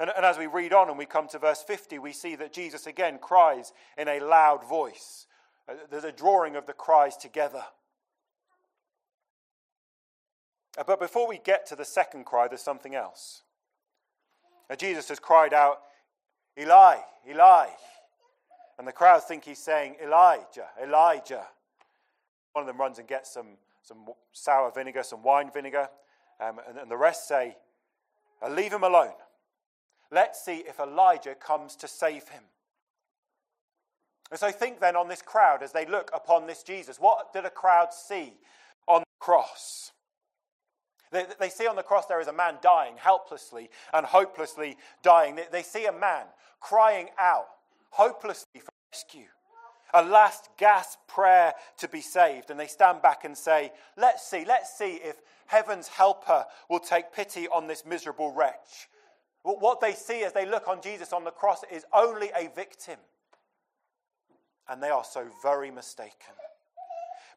And, 0.00 0.10
and 0.16 0.24
as 0.24 0.38
we 0.38 0.46
read 0.46 0.72
on 0.72 0.88
and 0.88 0.96
we 0.96 1.06
come 1.06 1.28
to 1.28 1.38
verse 1.38 1.62
50, 1.62 1.98
we 1.98 2.12
see 2.12 2.36
that 2.36 2.54
Jesus 2.54 2.86
again 2.86 3.18
cries 3.20 3.72
in 3.98 4.08
a 4.08 4.20
loud 4.20 4.66
voice. 4.66 5.26
Uh, 5.68 5.74
there's 5.90 6.04
a 6.04 6.12
drawing 6.12 6.56
of 6.56 6.66
the 6.66 6.72
cries 6.72 7.16
together. 7.16 7.64
Uh, 10.67 10.67
but 10.86 11.00
before 11.00 11.28
we 11.28 11.38
get 11.38 11.66
to 11.66 11.76
the 11.76 11.84
second 11.84 12.24
cry, 12.24 12.48
there's 12.48 12.62
something 12.62 12.94
else. 12.94 13.42
Now, 14.68 14.76
Jesus 14.76 15.08
has 15.08 15.18
cried 15.18 15.52
out, 15.52 15.80
Eli, 16.58 16.96
Eli, 17.28 17.66
and 18.78 18.86
the 18.86 18.92
crowd 18.92 19.24
think 19.24 19.44
he's 19.44 19.58
saying, 19.58 19.96
Elijah, 20.02 20.68
Elijah. 20.82 21.44
One 22.52 22.62
of 22.62 22.66
them 22.66 22.78
runs 22.78 22.98
and 22.98 23.08
gets 23.08 23.32
some, 23.32 23.56
some 23.82 24.06
sour 24.32 24.70
vinegar, 24.70 25.02
some 25.02 25.22
wine 25.22 25.50
vinegar. 25.52 25.88
Um, 26.40 26.60
and, 26.68 26.78
and 26.78 26.90
the 26.90 26.96
rest 26.96 27.26
say, 27.26 27.56
uh, 28.40 28.48
Leave 28.48 28.72
him 28.72 28.84
alone. 28.84 29.14
Let's 30.10 30.44
see 30.44 30.58
if 30.58 30.78
Elijah 30.78 31.34
comes 31.34 31.76
to 31.76 31.88
save 31.88 32.28
him. 32.28 32.44
And 34.30 34.38
so 34.38 34.50
think 34.50 34.80
then 34.80 34.96
on 34.96 35.08
this 35.08 35.22
crowd 35.22 35.62
as 35.62 35.72
they 35.72 35.86
look 35.86 36.10
upon 36.14 36.46
this 36.46 36.62
Jesus. 36.62 36.98
What 36.98 37.32
did 37.32 37.44
a 37.44 37.50
crowd 37.50 37.92
see 37.92 38.34
on 38.86 39.00
the 39.00 39.06
cross? 39.18 39.92
They, 41.10 41.24
they, 41.38 41.48
see 41.48 41.66
on 41.66 41.76
the 41.76 41.82
cross 41.82 42.06
there 42.06 42.20
is 42.20 42.28
a 42.28 42.32
man 42.32 42.54
dying 42.62 42.94
helplessly 42.96 43.70
and 43.92 44.04
hopelessly 44.04 44.76
dying. 45.02 45.36
They, 45.36 45.46
they 45.50 45.62
see 45.62 45.86
a 45.86 45.92
man 45.92 46.26
crying 46.60 47.08
out 47.18 47.46
hopelessly 47.90 48.60
for 48.60 48.72
rescue. 48.92 49.26
A 49.94 50.04
last 50.04 50.50
gasp 50.58 50.98
prayer 51.08 51.54
to 51.78 51.88
be 51.88 52.00
saved. 52.00 52.50
And 52.50 52.60
they 52.60 52.66
stand 52.66 53.00
back 53.00 53.24
and 53.24 53.36
say, 53.36 53.72
Let's 53.96 54.28
see, 54.28 54.44
let's 54.46 54.76
see 54.76 54.96
if 54.96 55.16
heaven's 55.46 55.88
helper 55.88 56.44
will 56.68 56.80
take 56.80 57.12
pity 57.12 57.48
on 57.48 57.66
this 57.66 57.84
miserable 57.86 58.32
wretch. 58.32 58.88
What 59.42 59.80
they 59.80 59.92
see 59.92 60.24
as 60.24 60.32
they 60.32 60.44
look 60.44 60.68
on 60.68 60.82
Jesus 60.82 61.12
on 61.12 61.24
the 61.24 61.30
cross 61.30 61.62
is 61.72 61.86
only 61.94 62.30
a 62.36 62.50
victim. 62.54 62.96
And 64.68 64.82
they 64.82 64.90
are 64.90 65.04
so 65.04 65.26
very 65.42 65.70
mistaken. 65.70 66.34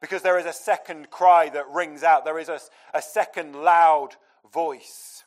Because 0.02 0.24
there 0.24 0.40
is 0.40 0.48
a 0.48 0.54
second 0.54 1.12
cry 1.12 1.50
that 1.50 1.70
rings 1.70 2.04
out, 2.04 2.26
there 2.26 2.40
is 2.40 2.50
a, 2.50 2.60
a 2.94 3.02
second 3.02 3.56
loud 3.56 4.16
voice. 4.52 5.24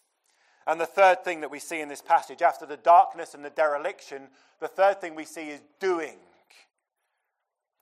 And 0.67 0.81
the 0.81 0.87
third 0.87 1.25
thing 1.25 1.41
that 1.41 1.51
we 1.51 1.61
see 1.61 1.81
in 1.81 1.89
this 1.89 2.03
passage, 2.03 2.43
after 2.43 2.67
the 2.67 2.77
darkness 2.77 3.35
and 3.35 3.45
the 3.45 3.51
dereliction, 3.51 4.29
the 4.61 4.69
third 4.69 5.01
thing 5.01 5.15
we 5.15 5.25
see 5.25 5.49
is 5.49 5.61
doing. 5.79 6.17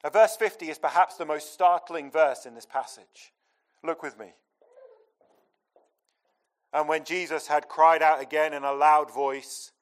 Now, 0.04 0.10
verse 0.10 0.36
50 0.36 0.68
is 0.68 0.78
perhaps 0.78 1.16
the 1.16 1.24
most 1.24 1.52
startling 1.52 2.10
verse 2.10 2.44
in 2.44 2.54
this 2.54 2.66
passage. 2.66 3.32
Look 3.84 4.02
with 4.02 4.18
me. 4.18 4.32
And 6.72 6.88
when 6.88 7.04
Jesus 7.04 7.46
had 7.46 7.68
cried 7.68 8.02
out 8.02 8.20
again 8.20 8.52
in 8.52 8.64
a 8.64 8.72
loud 8.72 9.12
voice, 9.12 9.72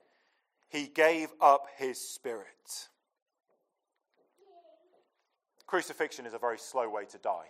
he 0.69 0.87
gave 0.87 1.29
up 1.41 1.67
his 1.77 1.99
spirit. 1.99 2.89
Crucifixion 5.71 6.27
is 6.27 6.35
a 6.35 6.39
very 6.39 6.59
slow 6.59 6.91
way 6.91 7.05
to 7.05 7.19
die. 7.19 7.47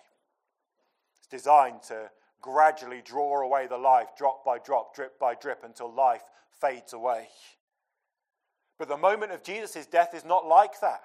It's 1.21 1.27
designed 1.27 1.83
to 1.85 2.11
gradually 2.43 3.00
draw 3.03 3.41
away 3.41 3.67
the 3.67 3.79
life, 3.79 4.09
drop 4.15 4.45
by 4.45 4.59
drop, 4.59 4.95
drip 4.95 5.19
by 5.19 5.35
drip, 5.35 5.65
until 5.65 5.91
life 5.91 6.25
fades 6.61 6.93
away. 6.93 7.29
But 8.79 8.89
the 8.89 8.99
moment 8.99 9.33
of 9.33 9.43
Jesus' 9.43 9.87
death 9.87 10.15
is 10.15 10.27
not 10.27 10.47
like 10.47 10.81
that. 10.83 11.00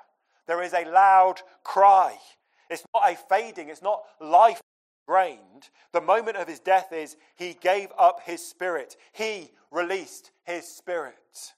There 0.45 0.61
is 0.61 0.73
a 0.73 0.83
loud 0.83 1.35
cry. 1.63 2.17
It's 2.69 2.83
not 2.93 3.09
a 3.09 3.15
fading, 3.15 3.69
it's 3.69 3.81
not 3.81 4.03
life 4.19 4.59
drained. 5.07 5.69
The 5.93 6.01
moment 6.01 6.35
of 6.35 6.49
his 6.49 6.59
death 6.59 6.91
is 6.91 7.15
he 7.37 7.53
gave 7.53 7.93
up 7.97 8.23
his 8.25 8.45
spirit, 8.45 8.97
he 9.13 9.51
released 9.71 10.31
his 10.43 10.67
spirit. 10.67 11.53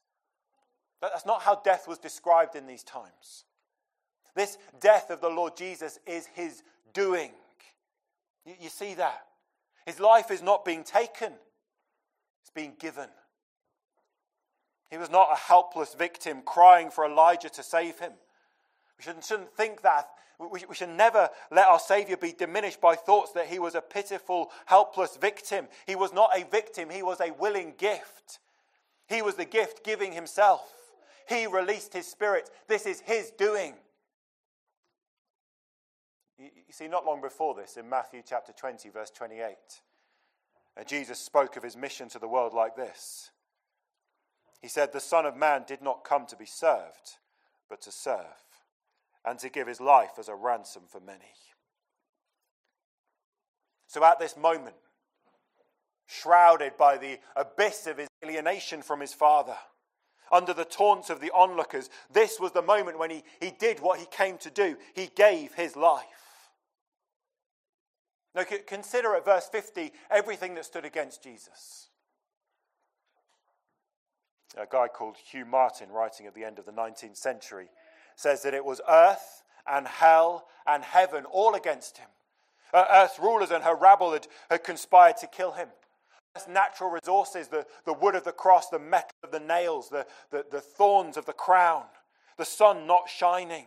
That's 1.02 1.26
not 1.26 1.42
how 1.42 1.56
death 1.56 1.88
was 1.88 1.98
described 1.98 2.56
in 2.56 2.68
these 2.68 2.84
times. 2.84 3.46
This 4.38 4.60
death 4.80 5.10
of 5.10 5.20
the 5.20 5.30
Lord 5.30 5.58
Jesus 5.58 6.00
is 6.06 6.28
his 6.28 6.62
doing. 6.94 7.32
You, 8.46 8.70
see 8.70 8.94
that? 8.94 9.26
His 9.88 10.00
life 10.00 10.30
is 10.30 10.44
not 10.44 10.64
being 10.64 10.84
taken, 10.84 11.34
it's 12.42 12.52
being 12.54 12.74
given. 12.78 13.10
He 14.92 14.98
was 15.00 15.10
not 15.10 15.30
a 15.34 15.36
helpless 15.36 15.96
victim 15.96 16.44
crying 16.46 16.92
for 16.92 17.04
Elijah 17.04 17.50
to 17.50 17.64
save 17.64 17.98
him. 17.98 18.12
We 19.00 19.06
shouldn't, 19.06 19.26
shouldn't 19.26 19.54
think 19.58 19.82
that. 19.82 20.08
We, 20.40 20.64
we 20.70 20.76
should 20.76 20.90
never 20.90 21.30
let 21.52 21.68
our 21.68 21.80
Savior 21.80 22.16
be 22.16 22.32
diminished 22.32 22.80
by 22.80 22.94
thoughts 22.94 23.32
that 23.32 23.48
he 23.48 23.58
was 23.58 23.74
a 23.74 23.82
pitiful, 23.82 24.52
helpless 24.68 25.18
victim. 25.18 25.68
He 25.88 25.96
was 25.96 26.14
not 26.14 26.30
a 26.38 26.46
victim, 26.46 26.92
he 26.92 27.02
was 27.02 27.20
a 27.22 27.34
willing 27.40 27.74
gift. 27.80 28.38
He 29.10 29.24
was 29.24 29.34
the 29.34 29.46
gift 29.46 29.84
giving 29.84 30.12
himself. 30.12 30.72
He 31.28 31.48
released 31.48 31.94
his 31.94 32.06
spirit. 32.06 32.52
This 32.68 32.86
is 32.86 33.00
his 33.00 33.32
doing. 33.32 33.74
You 36.40 36.50
see, 36.72 36.88
not 36.88 37.06
long 37.06 37.22
before 37.22 37.56
this, 37.56 37.78
in 37.78 37.90
Matthew 37.90 38.22
chapter 38.24 38.54
20, 38.54 38.90
verse 38.90 39.10
28, 39.10 39.56
uh, 40.80 40.84
Jesus 40.84 41.18
spoke 41.18 41.58
of 41.58 41.64
his 41.64 41.76
mission 41.76 42.10
to 42.10 42.20
the 42.20 42.28
world 42.28 42.54
like 42.54 42.76
this. 42.76 43.32
He 44.62 44.68
said, 44.68 44.94
The 44.94 45.00
Son 45.00 45.26
of 45.26 45.36
Man 45.36 45.64
did 45.68 45.82
not 45.82 46.04
come 46.04 46.28
to 46.28 46.36
be 46.36 46.46
served, 46.46 47.18
but 47.70 47.82
to 47.82 47.92
serve, 47.92 48.26
and 49.26 49.40
to 49.40 49.50
give 49.50 49.68
his 49.68 49.82
life 49.82 50.12
as 50.20 50.28
a 50.28 50.36
ransom 50.36 50.84
for 50.88 51.00
many. 51.00 51.34
So 53.88 54.04
at 54.04 54.20
this 54.20 54.38
moment, 54.38 54.76
shrouded 56.06 56.78
by 56.78 56.98
the 56.98 57.18
abyss 57.36 57.88
of 57.88 57.98
his 57.98 58.10
alienation 58.24 58.84
from 58.84 59.00
his 59.00 59.14
Father, 59.14 59.58
under 60.32 60.54
the 60.54 60.66
taunts 60.66 61.10
of 61.10 61.20
the 61.20 61.32
onlookers, 61.34 61.90
this 62.12 62.40
was 62.40 62.52
the 62.52 62.62
moment 62.62 63.00
when 63.00 63.10
he, 63.10 63.24
he 63.40 63.50
did 63.50 63.80
what 63.80 64.00
he 64.00 64.06
came 64.06 64.38
to 64.40 64.52
do. 64.52 64.76
He 64.94 65.10
gave 65.16 65.54
his 65.54 65.76
life. 65.76 66.06
Now, 68.38 68.44
consider 68.68 69.16
at 69.16 69.26
verse 69.26 69.50
50 69.52 69.92
everything 70.12 70.54
that 70.56 70.66
stood 70.66 70.86
against 70.86 71.24
Jesus. 71.24 71.90
A 74.56 74.68
guy 74.70 74.88
called 74.88 75.18
Hugh 75.18 75.44
Martin, 75.46 75.90
writing 75.90 76.28
at 76.28 76.36
the 76.36 76.44
end 76.44 76.60
of 76.60 76.66
the 76.66 76.72
19th 76.72 77.18
century, 77.18 77.70
says 78.16 78.44
that 78.44 78.54
it 78.54 78.64
was 78.64 78.80
earth 78.88 79.42
and 79.68 79.88
hell 79.88 80.48
and 80.68 80.84
heaven 80.84 81.26
all 81.26 81.56
against 81.56 81.98
him. 81.98 82.10
Uh, 82.72 82.86
earth's 82.92 83.18
rulers 83.18 83.50
and 83.50 83.64
her 83.64 83.76
rabble 83.76 84.14
had, 84.14 84.28
had 84.52 84.64
conspired 84.64 85.18
to 85.18 85.28
kill 85.28 85.54
him. 85.54 85.70
Natural 86.48 86.92
resources, 86.92 87.48
the, 87.48 87.66
the 87.86 87.94
wood 87.94 88.14
of 88.14 88.24
the 88.24 88.32
cross, 88.32 88.70
the 88.70 88.78
metal 88.78 89.10
of 89.24 89.32
the 89.32 89.40
nails, 89.40 89.90
the, 89.90 90.06
the, 90.30 90.46
the 90.52 90.62
thorns 90.62 91.18
of 91.18 91.26
the 91.26 91.34
crown, 91.34 91.86
the 92.38 92.46
sun 92.46 92.86
not 92.86 93.10
shining. 93.10 93.66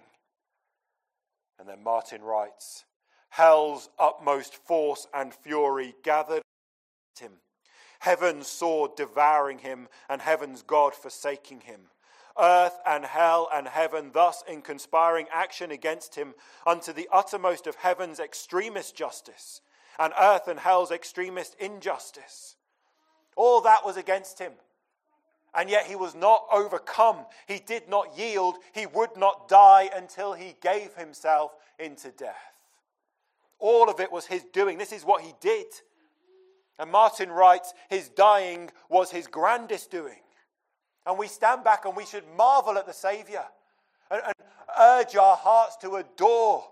And 1.59 1.69
then 1.69 1.83
Martin 1.83 2.23
writes 2.23 2.85
Hell's 3.31 3.89
utmost 3.99 4.55
force 4.55 5.07
and 5.15 5.33
fury 5.33 5.95
gathered 6.03 6.43
him. 7.19 7.33
Heaven's 8.01 8.47
sword 8.47 8.93
devouring 8.97 9.59
him, 9.59 9.89
and 10.09 10.23
heaven's 10.23 10.63
God 10.63 10.95
forsaking 10.95 11.61
him 11.63 11.89
earth 12.39 12.79
and 12.87 13.05
hell 13.05 13.49
and 13.53 13.69
heaven, 13.69 14.11
thus 14.13 14.43
in 14.49 14.63
conspiring 14.63 15.27
action 15.33 15.71
against 15.71 16.15
him 16.15 16.35
unto 16.67 16.93
the 16.93 17.09
uttermost 17.13 17.67
of 17.67 17.77
heaven's 17.77 18.21
extremest 18.21 18.97
justice, 18.97 19.61
and 19.99 20.13
earth 20.19 20.49
and 20.49 20.61
hell's 20.61 20.91
extremest 20.91 21.55
injustice. 21.61 22.57
All 23.37 23.61
that 23.63 23.85
was 23.85 23.97
against 23.97 24.39
him. 24.39 24.53
And 25.55 25.69
yet 25.69 25.87
he 25.87 25.97
was 25.97 26.15
not 26.15 26.45
overcome. 26.53 27.27
He 27.49 27.59
did 27.59 27.89
not 27.89 28.17
yield. 28.17 28.57
He 28.73 28.87
would 28.87 29.17
not 29.17 29.49
die 29.49 29.91
until 29.95 30.33
he 30.33 30.55
gave 30.63 30.95
himself 30.95 31.57
into 31.79 32.11
death. 32.11 32.37
All 33.61 33.89
of 33.89 34.01
it 34.01 34.11
was 34.11 34.27
his 34.27 34.45
doing. 34.53 34.79
This 34.79 34.93
is 34.93 35.05
what 35.05 35.23
he 35.23 35.35
did. 35.41 35.67
And 36.79 36.91
Martin 36.91 37.31
writes, 37.31 37.75
his 37.91 38.09
dying 38.09 38.71
was 38.89 39.11
his 39.11 39.27
grandest 39.27 39.91
doing. 39.91 40.21
And 41.07 41.19
we 41.19 41.29
stand 41.29 41.63
back 41.63 41.85
and 41.85 41.95
we 41.95 42.07
should 42.07 42.25
marvel 42.37 42.79
at 42.79 42.87
the 42.87 42.93
Savior 42.93 43.45
and, 44.11 44.23
and 44.25 44.35
urge 44.79 45.15
our 45.15 45.37
hearts 45.37 45.77
to 45.79 45.97
adore, 45.97 46.65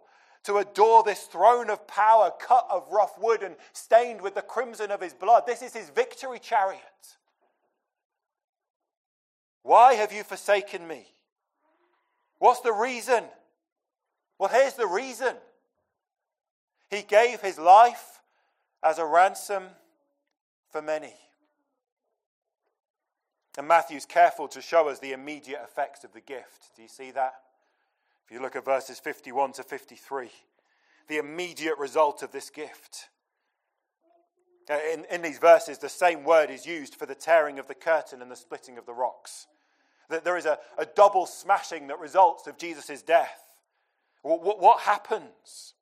to 0.45 0.57
adore 0.59 1.03
this 1.03 1.25
throne 1.25 1.69
of 1.69 1.87
power 1.87 2.33
cut 2.41 2.67
of 2.71 2.89
rough 2.91 3.19
wood 3.19 3.43
and 3.43 3.57
stained 3.73 4.23
with 4.23 4.35
the 4.35 4.43
crimson 4.43 4.91
of 4.91 5.01
his 5.01 5.13
blood. 5.13 5.45
This 5.47 5.63
is 5.63 5.75
his 5.75 5.91
victory 5.91 6.39
chariot. 6.39 6.81
Why 9.63 9.95
have 9.95 10.13
you 10.13 10.23
forsaken 10.23 10.89
me? 10.89 11.07
What's 12.39 12.61
the 12.61 12.73
reason? 12.73 13.25
Well, 14.39 14.49
here's 14.49 14.75
the 14.75 14.87
reason. 14.87 15.35
He 16.91 17.03
gave 17.03 17.41
his 17.41 17.59
life 17.59 18.21
as 18.83 18.99
a 18.99 19.05
ransom 19.05 19.65
for 20.71 20.81
many. 20.81 21.15
And 23.57 23.67
Matthew's 23.67 24.07
careful 24.07 24.47
to 24.49 24.63
show 24.63 24.89
us 24.89 25.01
the 25.01 25.13
immediate 25.13 25.61
effects 25.65 26.05
of 26.05 26.13
the 26.13 26.21
gift. 26.21 26.77
Do 26.77 26.83
you 26.83 26.89
see 26.89 27.11
that? 27.11 27.35
If 28.25 28.33
you 28.33 28.41
look 28.41 28.57
at 28.57 28.65
verses 28.65 29.01
51 29.01 29.53
to 29.55 29.63
53, 29.63 30.31
the 31.09 31.17
immediate 31.17 31.77
result 31.79 32.23
of 32.23 32.31
this 32.31 32.51
gift. 32.51 33.09
Uh, 34.71 34.79
in, 34.93 35.05
in 35.11 35.23
these 35.23 35.39
verses, 35.39 35.79
the 35.79 35.89
same 35.89 36.25
word 36.25 36.51
is 36.51 36.67
used 36.67 36.95
for 36.95 37.07
the 37.07 37.15
tearing 37.15 37.59
of 37.59 37.67
the 37.67 37.75
curtain 37.75 38.23
and 38.23 38.31
the 38.31 38.37
splitting 38.37 38.79
of 38.79 38.87
the 38.87 38.93
rocks. 38.93 39.47
That 40.09 40.25
there 40.25 40.37
is 40.37 40.47
a, 40.47 40.59
a 40.77 40.87
double 40.87 41.27
smashing 41.27 41.89
that 41.89 41.99
results 41.99 42.47
of 42.47 42.59
Jesus' 42.59 43.03
death. 43.03 43.43
What, 44.23 44.43
what, 44.43 44.61
what 44.61 44.81
happens? 44.81 45.75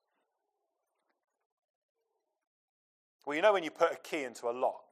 Well, 3.27 3.35
you 3.35 3.43
know 3.43 3.53
when 3.53 3.65
you 3.65 3.73
put 3.73 3.93
a 3.93 3.97
key 3.97 4.23
into 4.23 4.49
a 4.49 4.53
lock, 4.53 4.87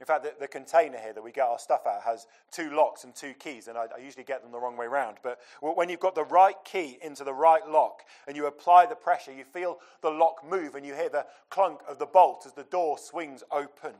in 0.00 0.06
fact, 0.06 0.22
the, 0.22 0.32
the, 0.38 0.48
container 0.48 0.96
here 0.96 1.12
that 1.12 1.22
we 1.22 1.32
get 1.32 1.48
our 1.48 1.58
stuff 1.58 1.84
out 1.84 2.02
has 2.02 2.28
two 2.52 2.70
locks 2.70 3.02
and 3.02 3.14
two 3.14 3.34
keys, 3.34 3.66
and 3.66 3.76
I, 3.76 3.86
I, 3.96 4.00
usually 4.00 4.22
get 4.22 4.42
them 4.42 4.52
the 4.52 4.58
wrong 4.58 4.76
way 4.76 4.86
around. 4.86 5.16
But 5.24 5.40
when 5.60 5.88
you've 5.88 5.98
got 5.98 6.14
the 6.14 6.24
right 6.24 6.54
key 6.64 6.98
into 7.02 7.24
the 7.24 7.34
right 7.34 7.68
lock 7.68 8.02
and 8.28 8.36
you 8.36 8.46
apply 8.46 8.86
the 8.86 8.94
pressure, 8.94 9.32
you 9.32 9.42
feel 9.42 9.78
the 10.00 10.10
lock 10.10 10.48
move 10.48 10.76
and 10.76 10.86
you 10.86 10.94
hear 10.94 11.08
the 11.08 11.26
clunk 11.50 11.80
of 11.88 11.98
the 11.98 12.06
bolt 12.06 12.44
as 12.46 12.52
the 12.52 12.62
door 12.62 12.96
swings 12.96 13.42
open. 13.50 13.94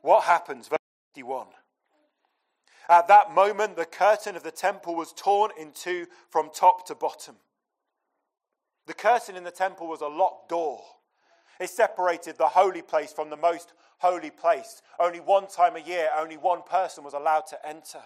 What 0.00 0.24
happens? 0.24 0.68
Verse 0.68 0.78
51. 1.14 1.48
At 2.88 3.08
that 3.08 3.34
moment, 3.34 3.76
the 3.76 3.84
curtain 3.84 4.36
of 4.36 4.42
the 4.42 4.50
temple 4.50 4.94
was 4.94 5.12
torn 5.12 5.50
in 5.60 5.72
two 5.72 6.06
from 6.30 6.48
top 6.54 6.86
to 6.86 6.94
bottom. 6.94 7.36
The 8.86 8.94
curtain 8.94 9.36
in 9.36 9.44
the 9.44 9.50
temple 9.50 9.86
was 9.86 10.00
a 10.00 10.06
locked 10.06 10.48
door. 10.48 10.80
It 11.60 11.70
separated 11.70 12.36
the 12.36 12.48
holy 12.48 12.82
place 12.82 13.12
from 13.12 13.30
the 13.30 13.36
most 13.36 13.72
holy 13.98 14.30
place. 14.30 14.82
Only 14.98 15.20
one 15.20 15.48
time 15.48 15.76
a 15.76 15.80
year, 15.80 16.08
only 16.16 16.36
one 16.36 16.62
person 16.62 17.04
was 17.04 17.14
allowed 17.14 17.46
to 17.48 17.66
enter. 17.66 18.02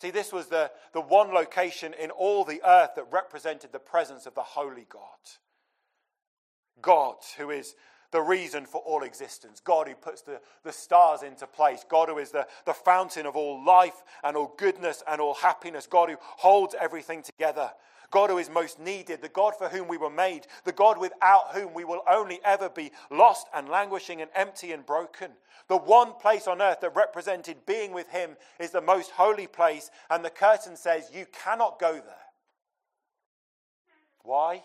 See, 0.00 0.10
this 0.10 0.32
was 0.32 0.46
the, 0.48 0.70
the 0.92 1.00
one 1.00 1.32
location 1.32 1.94
in 1.94 2.10
all 2.10 2.44
the 2.44 2.60
earth 2.66 2.90
that 2.96 3.06
represented 3.10 3.72
the 3.72 3.78
presence 3.78 4.26
of 4.26 4.34
the 4.34 4.42
holy 4.42 4.86
God. 4.88 5.00
God, 6.82 7.16
who 7.38 7.50
is 7.50 7.74
the 8.10 8.20
reason 8.20 8.66
for 8.66 8.80
all 8.82 9.02
existence. 9.02 9.60
God 9.60 9.88
who 9.88 9.94
puts 9.94 10.22
the, 10.22 10.40
the 10.64 10.72
stars 10.72 11.22
into 11.22 11.46
place. 11.46 11.84
God 11.88 12.08
who 12.08 12.18
is 12.18 12.30
the, 12.30 12.46
the 12.64 12.72
fountain 12.72 13.26
of 13.26 13.36
all 13.36 13.64
life 13.64 14.02
and 14.22 14.36
all 14.36 14.54
goodness 14.56 15.02
and 15.08 15.20
all 15.20 15.34
happiness. 15.34 15.86
God 15.86 16.10
who 16.10 16.16
holds 16.20 16.74
everything 16.80 17.22
together. 17.22 17.70
God 18.10 18.30
who 18.30 18.38
is 18.38 18.50
most 18.50 18.78
needed, 18.78 19.22
the 19.22 19.28
God 19.28 19.54
for 19.56 19.68
whom 19.68 19.88
we 19.88 19.96
were 19.96 20.10
made, 20.10 20.46
the 20.64 20.72
God 20.72 20.98
without 20.98 21.54
whom 21.54 21.74
we 21.74 21.84
will 21.84 22.02
only 22.08 22.40
ever 22.44 22.68
be 22.68 22.92
lost 23.10 23.46
and 23.54 23.68
languishing 23.68 24.20
and 24.20 24.30
empty 24.34 24.72
and 24.72 24.84
broken. 24.86 25.32
The 25.68 25.76
one 25.76 26.14
place 26.14 26.46
on 26.46 26.62
earth 26.62 26.80
that 26.80 26.94
represented 26.94 27.66
being 27.66 27.92
with 27.92 28.08
Him 28.08 28.36
is 28.60 28.70
the 28.70 28.80
most 28.80 29.10
holy 29.12 29.46
place, 29.46 29.90
and 30.10 30.24
the 30.24 30.30
curtain 30.30 30.76
says 30.76 31.10
you 31.12 31.26
cannot 31.44 31.78
go 31.78 31.94
there. 31.94 32.26
Why? 34.22 34.62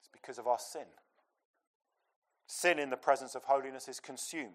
It's 0.00 0.10
because 0.12 0.38
of 0.38 0.46
our 0.46 0.58
sin. 0.58 0.86
Sin 2.46 2.78
in 2.78 2.90
the 2.90 2.96
presence 2.96 3.34
of 3.34 3.44
holiness 3.44 3.88
is 3.88 4.00
consumed. 4.00 4.52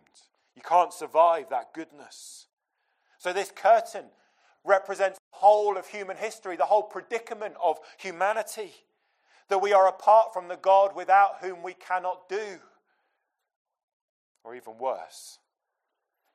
You 0.56 0.62
can't 0.64 0.94
survive 0.94 1.50
that 1.50 1.74
goodness. 1.74 2.48
So, 3.18 3.34
this 3.34 3.52
curtain 3.52 4.06
represents 4.64 5.17
whole 5.38 5.78
of 5.78 5.88
human 5.88 6.18
history, 6.18 6.56
the 6.56 6.66
whole 6.66 6.84
predicament 6.84 7.56
of 7.64 7.80
humanity. 7.98 8.72
That 9.50 9.62
we 9.62 9.72
are 9.72 9.88
apart 9.88 10.34
from 10.34 10.50
the 10.50 10.58
God 10.58 10.96
without 10.96 11.38
whom 11.42 11.64
we 11.64 11.74
cannot 11.74 12.28
do. 12.28 12.60
Or 14.44 14.56
even 14.56 14.78
worse, 14.78 15.40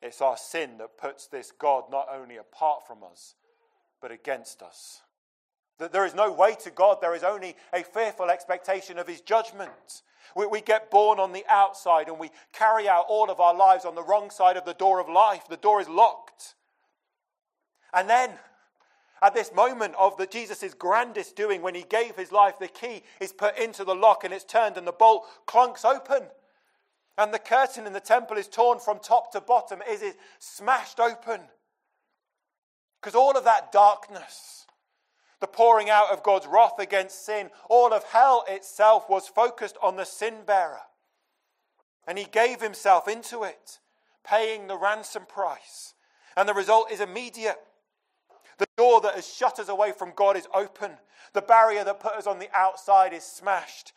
it's 0.00 0.20
our 0.20 0.36
sin 0.36 0.78
that 0.78 0.98
puts 0.98 1.26
this 1.26 1.52
God 1.52 1.84
not 1.90 2.08
only 2.12 2.36
apart 2.36 2.86
from 2.86 2.98
us, 3.04 3.34
but 4.00 4.10
against 4.10 4.62
us. 4.62 5.00
That 5.78 5.92
there 5.92 6.04
is 6.04 6.14
no 6.14 6.30
way 6.32 6.54
to 6.62 6.70
God, 6.70 6.98
there 7.00 7.14
is 7.14 7.22
only 7.22 7.56
a 7.72 7.82
fearful 7.82 8.30
expectation 8.30 8.98
of 8.98 9.06
his 9.06 9.20
judgment. 9.20 10.02
We, 10.36 10.46
we, 10.46 10.60
get 10.60 10.90
born 10.90 11.18
on 11.18 11.32
the 11.32 11.44
outside 11.48 12.08
and 12.08 12.18
we 12.18 12.30
carry 12.52 12.88
out 12.88 13.06
all 13.08 13.30
of 13.30 13.40
our 13.40 13.54
lives 13.54 13.84
on 13.84 13.94
the 13.94 14.02
wrong 14.02 14.30
side 14.30 14.56
of 14.56 14.64
the 14.64 14.74
door 14.74 15.00
of 15.00 15.08
life. 15.08 15.42
The 15.48 15.56
door 15.56 15.80
is 15.80 15.88
locked. 15.88 16.54
And 17.92 18.08
then, 18.08 18.30
at 19.22 19.34
this 19.34 19.54
moment 19.54 19.94
of 19.96 20.16
the 20.16 20.26
Jesus' 20.26 20.74
grandest 20.74 21.36
doing, 21.36 21.62
when 21.62 21.76
he 21.76 21.84
gave 21.84 22.16
his 22.16 22.32
life, 22.32 22.58
the 22.58 22.66
key 22.66 23.04
is 23.20 23.32
put 23.32 23.56
into 23.56 23.84
the 23.84 23.94
lock 23.94 24.24
and 24.24 24.34
it's 24.34 24.44
turned 24.44 24.76
and 24.76 24.86
the 24.86 24.92
bolt 24.92 25.24
clunks 25.46 25.84
open. 25.84 26.24
And 27.16 27.32
the 27.32 27.38
curtain 27.38 27.86
in 27.86 27.92
the 27.92 28.00
temple 28.00 28.36
is 28.36 28.48
torn 28.48 28.80
from 28.80 28.98
top 28.98 29.30
to 29.32 29.40
bottom, 29.40 29.80
it 29.88 30.02
is 30.02 30.16
smashed 30.40 30.98
open. 30.98 31.40
Because 33.00 33.14
all 33.14 33.36
of 33.36 33.44
that 33.44 33.70
darkness, 33.70 34.66
the 35.40 35.46
pouring 35.46 35.88
out 35.88 36.10
of 36.10 36.22
God's 36.22 36.46
wrath 36.46 36.78
against 36.78 37.24
sin, 37.24 37.50
all 37.68 37.92
of 37.92 38.04
hell 38.04 38.44
itself 38.48 39.08
was 39.08 39.28
focused 39.28 39.76
on 39.82 39.96
the 39.96 40.04
sin 40.04 40.34
bearer. 40.46 40.80
And 42.08 42.18
he 42.18 42.24
gave 42.24 42.60
himself 42.60 43.06
into 43.06 43.44
it, 43.44 43.78
paying 44.24 44.66
the 44.66 44.76
ransom 44.76 45.26
price. 45.26 45.94
And 46.36 46.48
the 46.48 46.54
result 46.54 46.90
is 46.90 47.00
immediate. 47.00 47.58
The 48.62 48.68
door 48.76 49.00
that 49.00 49.16
has 49.16 49.26
shut 49.26 49.58
us 49.58 49.68
away 49.68 49.90
from 49.90 50.12
God 50.14 50.36
is 50.36 50.46
open. 50.54 50.92
The 51.32 51.42
barrier 51.42 51.82
that 51.82 51.98
put 51.98 52.12
us 52.12 52.28
on 52.28 52.38
the 52.38 52.48
outside 52.54 53.12
is 53.12 53.24
smashed. 53.24 53.92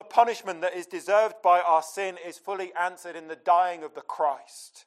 The 0.00 0.06
punishment 0.06 0.60
that 0.62 0.74
is 0.74 0.86
deserved 0.86 1.36
by 1.40 1.60
our 1.60 1.82
sin 1.82 2.16
is 2.26 2.36
fully 2.36 2.72
answered 2.74 3.14
in 3.14 3.28
the 3.28 3.36
dying 3.36 3.84
of 3.84 3.94
the 3.94 4.00
Christ. 4.00 4.86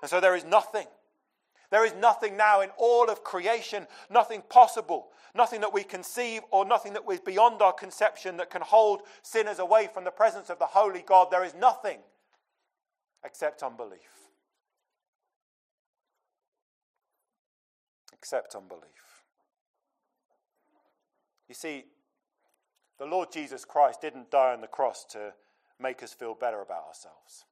And 0.00 0.08
so 0.08 0.20
there 0.20 0.36
is 0.36 0.44
nothing. 0.44 0.86
There 1.72 1.84
is 1.84 1.92
nothing 1.96 2.36
now 2.36 2.60
in 2.60 2.70
all 2.78 3.10
of 3.10 3.24
creation, 3.24 3.88
nothing 4.10 4.44
possible, 4.48 5.08
nothing 5.34 5.60
that 5.62 5.74
we 5.74 5.82
conceive 5.82 6.42
or 6.52 6.64
nothing 6.64 6.92
that 6.92 7.02
is 7.10 7.18
beyond 7.18 7.60
our 7.62 7.72
conception 7.72 8.36
that 8.36 8.50
can 8.50 8.62
hold 8.62 9.00
sinners 9.22 9.58
away 9.58 9.88
from 9.92 10.04
the 10.04 10.12
presence 10.12 10.50
of 10.50 10.60
the 10.60 10.66
Holy 10.66 11.02
God. 11.04 11.32
There 11.32 11.44
is 11.44 11.56
nothing 11.56 11.98
except 13.24 13.64
unbelief. 13.64 14.25
Except 18.26 18.56
unbelief. 18.56 19.22
You 21.48 21.54
see, 21.54 21.84
the 22.98 23.04
Lord 23.04 23.30
Jesus 23.30 23.64
Christ 23.64 24.00
didn't 24.00 24.32
die 24.32 24.52
on 24.52 24.60
the 24.60 24.66
cross 24.66 25.04
to 25.10 25.32
make 25.80 26.02
us 26.02 26.12
feel 26.12 26.34
better 26.34 26.60
about 26.60 26.88
ourselves. 26.88 27.44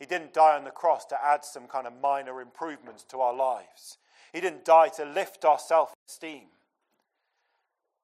He 0.00 0.04
didn't 0.04 0.34
die 0.34 0.56
on 0.56 0.64
the 0.64 0.72
cross 0.72 1.04
to 1.06 1.24
add 1.24 1.44
some 1.44 1.68
kind 1.68 1.86
of 1.86 1.92
minor 2.02 2.40
improvements 2.40 3.04
to 3.04 3.20
our 3.20 3.32
lives. 3.32 3.98
He 4.32 4.40
didn't 4.40 4.64
die 4.64 4.88
to 4.96 5.04
lift 5.04 5.44
our 5.44 5.60
self 5.60 5.94
esteem. 6.08 6.48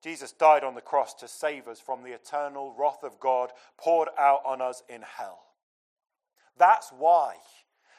Jesus 0.00 0.30
died 0.30 0.62
on 0.62 0.76
the 0.76 0.80
cross 0.80 1.12
to 1.14 1.26
save 1.26 1.66
us 1.66 1.80
from 1.80 2.04
the 2.04 2.12
eternal 2.12 2.72
wrath 2.78 3.02
of 3.02 3.18
God 3.18 3.50
poured 3.76 4.10
out 4.16 4.42
on 4.46 4.60
us 4.62 4.84
in 4.88 5.02
hell. 5.02 5.40
That's 6.56 6.92
why. 6.96 7.34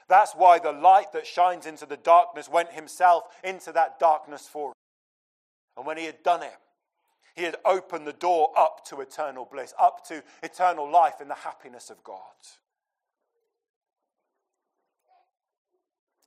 That's 0.08 0.34
why 0.34 0.60
the 0.60 0.72
light 0.72 1.14
that 1.14 1.26
shines 1.26 1.66
into 1.66 1.86
the 1.86 1.98
darkness 1.98 2.50
went 2.50 2.72
himself 2.72 3.24
into 3.44 3.72
that 3.72 4.00
darkness 4.00 4.48
for 4.48 4.70
us. 4.70 4.76
And 5.78 5.86
when 5.86 5.98
he 5.98 6.06
had 6.06 6.22
done 6.24 6.44
it, 6.44 6.58
he 7.36 7.44
had 7.44 7.56
opened 7.66 8.06
the 8.06 8.14
door 8.14 8.52
up 8.56 8.86
to 8.86 9.02
eternal 9.02 9.48
bliss, 9.52 9.74
up 9.80 10.06
to 10.08 10.24
eternal 10.44 10.90
life 10.90 11.20
in 11.20 11.28
the 11.28 11.34
happiness 11.34 11.90
of 11.90 12.04
God. 12.04 12.20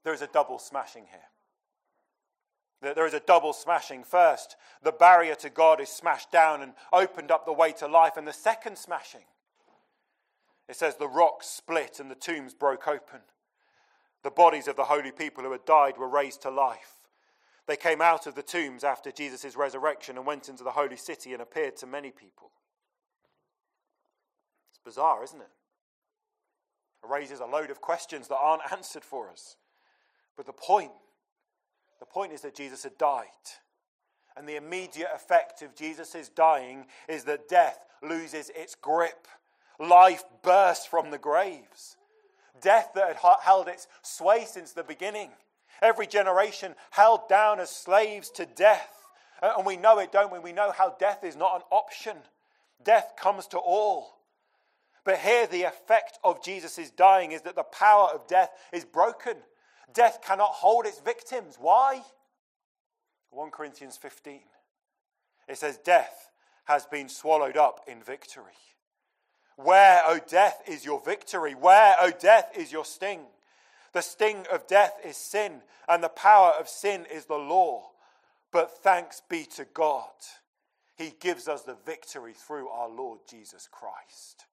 There 0.05 0.15
is 0.15 0.23
a 0.23 0.27
double 0.29 0.59
smashing 0.59 1.05
here. 1.11 2.95
There 2.95 3.07
is 3.07 3.15
a 3.15 3.21
double 3.21 3.53
smashing. 3.53 4.05
First, 4.05 4.57
the 4.83 4.93
barrier 4.93 5.35
to 5.37 5.51
God 5.51 5.81
is 5.81 5.89
smashed 5.89 6.31
down 6.31 6.63
and 6.63 6.75
opened 6.93 7.31
up 7.31 7.47
the 7.47 7.53
way 7.53 7.73
to 7.73 7.89
life. 7.89 8.17
And 8.17 8.27
the 8.27 8.33
second 8.33 8.79
smashing, 8.79 9.25
it 10.69 10.77
says 10.77 10.97
the 10.97 11.09
rocks 11.09 11.47
split 11.47 11.99
and 12.01 12.11
the 12.11 12.15
tombs 12.15 12.55
broke 12.55 12.87
open. 12.87 13.21
The 14.27 14.31
bodies 14.33 14.67
of 14.67 14.75
the 14.75 14.83
holy 14.83 15.13
people 15.13 15.45
who 15.45 15.53
had 15.53 15.65
died 15.65 15.99
were 15.99 16.09
raised 16.09 16.43
to 16.43 16.51
life. 16.51 16.95
They 17.69 17.77
came 17.77 18.03
out 18.03 18.27
of 18.27 18.35
the 18.35 18.43
tombs 18.43 18.83
after 18.83 19.13
Jesus' 19.13 19.55
resurrection 19.55 20.17
and 20.17 20.27
went 20.27 20.49
into 20.49 20.65
the 20.65 20.73
holy 20.73 20.97
city 20.97 21.33
and 21.33 21.41
appeared 21.41 21.77
to 21.77 21.87
many 21.87 22.11
people. 22.11 22.51
It's 24.71 24.81
bizarre, 24.85 25.23
isn't 25.23 25.41
it? 25.41 25.51
It 27.05 27.09
raises 27.09 27.39
a 27.39 27.47
load 27.47 27.71
of 27.71 27.81
questions 27.81 28.27
that 28.27 28.39
aren't 28.43 28.63
answered 28.73 29.05
for 29.05 29.31
us. 29.31 29.55
But 30.37 30.47
the 30.47 30.53
point, 30.53 30.91
the 32.01 32.07
point 32.07 32.33
is 32.33 32.41
that 32.41 32.57
Jesus 32.57 32.83
had 32.83 32.99
died. 32.99 33.29
And 34.37 34.49
the 34.49 34.57
immediate 34.57 35.11
effect 35.15 35.63
of 35.63 35.77
Jesus' 35.77 36.31
dying 36.35 36.87
is 37.09 37.23
that 37.27 37.49
death 37.49 37.79
loses 38.03 38.51
its 38.57 38.75
grip. 38.75 39.29
Life 39.79 40.25
bursts 40.43 40.85
from 40.85 41.13
the 41.13 41.19
graves. 41.19 41.96
Death 42.61 42.91
that 42.95 43.17
had 43.17 43.37
held 43.43 43.69
its 43.69 43.87
sway 44.03 44.45
since 44.45 44.73
the 44.73 44.83
beginning 44.83 45.31
Every 45.83 46.07
generation 46.07 46.75
held 46.91 47.29
down 47.29 47.61
as 47.61 47.71
slaves 47.71 48.31
to 48.31 48.47
death. 48.47 48.93
And 49.43 49.67
we 49.67 49.77
know 49.77 49.99
it, 49.99 50.13
don't 50.13 50.33
we? 50.33 50.39
We 50.39 50.53
know 50.53 50.73
how 50.73 50.97
death 50.99 51.23
is 51.25 51.37
not 51.37 51.57
an 51.57 51.63
option. 51.71 52.17
Death 52.83 53.13
comes 53.19 53.47
to 53.49 53.59
all. 53.59 54.19
But 55.05 55.19
here, 55.19 55.47
the 55.47 55.65
effect 55.65 56.19
of 56.25 56.43
Jesus' 56.43 56.91
dying 56.91 57.33
is 57.33 57.43
that 57.43 57.55
the 57.55 57.63
power 57.63 58.09
of 58.13 58.27
death 58.27 58.51
is 58.73 58.85
broken. 58.85 59.37
Death 59.93 60.21
cannot 60.25 60.51
hold 60.51 60.87
its 60.87 60.99
victims. 61.01 61.57
Why? 61.61 62.03
1 63.31 63.51
Corinthians 63.51 63.97
15. 63.97 64.41
It 65.49 65.59
says, 65.59 65.79
Death 65.79 66.31
has 66.65 66.87
been 66.87 67.09
swallowed 67.09 67.57
up 67.57 67.83
in 67.87 68.03
victory. 68.03 68.45
Where, 69.57 70.03
O 70.07 70.21
death, 70.27 70.63
is 70.67 70.85
your 70.85 71.01
victory? 71.01 71.55
Where, 71.55 71.95
O 71.99 72.11
death, 72.11 72.51
is 72.57 72.71
your 72.71 72.85
sting? 72.85 73.21
The 73.93 74.03
sting 74.03 74.45
of 74.53 74.67
death 74.67 74.99
is 75.03 75.17
sin, 75.17 75.63
and 75.89 76.05
the 76.05 76.11
power 76.11 76.53
of 76.59 76.69
sin 76.69 77.07
is 77.11 77.25
the 77.25 77.37
law. 77.37 77.91
But 78.53 78.71
thanks 78.83 79.23
be 79.29 79.45
to 79.57 79.65
God, 79.65 80.13
He 80.97 81.15
gives 81.19 81.49
us 81.49 81.63
the 81.63 81.77
victory 81.87 82.35
through 82.35 82.69
our 82.69 82.89
Lord 82.89 83.21
Jesus 83.29 83.69
Christ. 83.71 84.45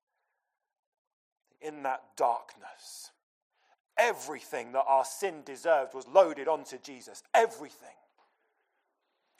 In 1.61 1.83
that 1.83 2.03
darkness, 2.15 3.11
everything 3.97 4.71
that 4.71 4.85
our 4.87 5.05
sin 5.05 5.43
deserved 5.45 5.93
was 5.93 6.07
loaded 6.07 6.47
onto 6.47 6.77
Jesus. 6.77 7.23
Everything. 7.33 7.95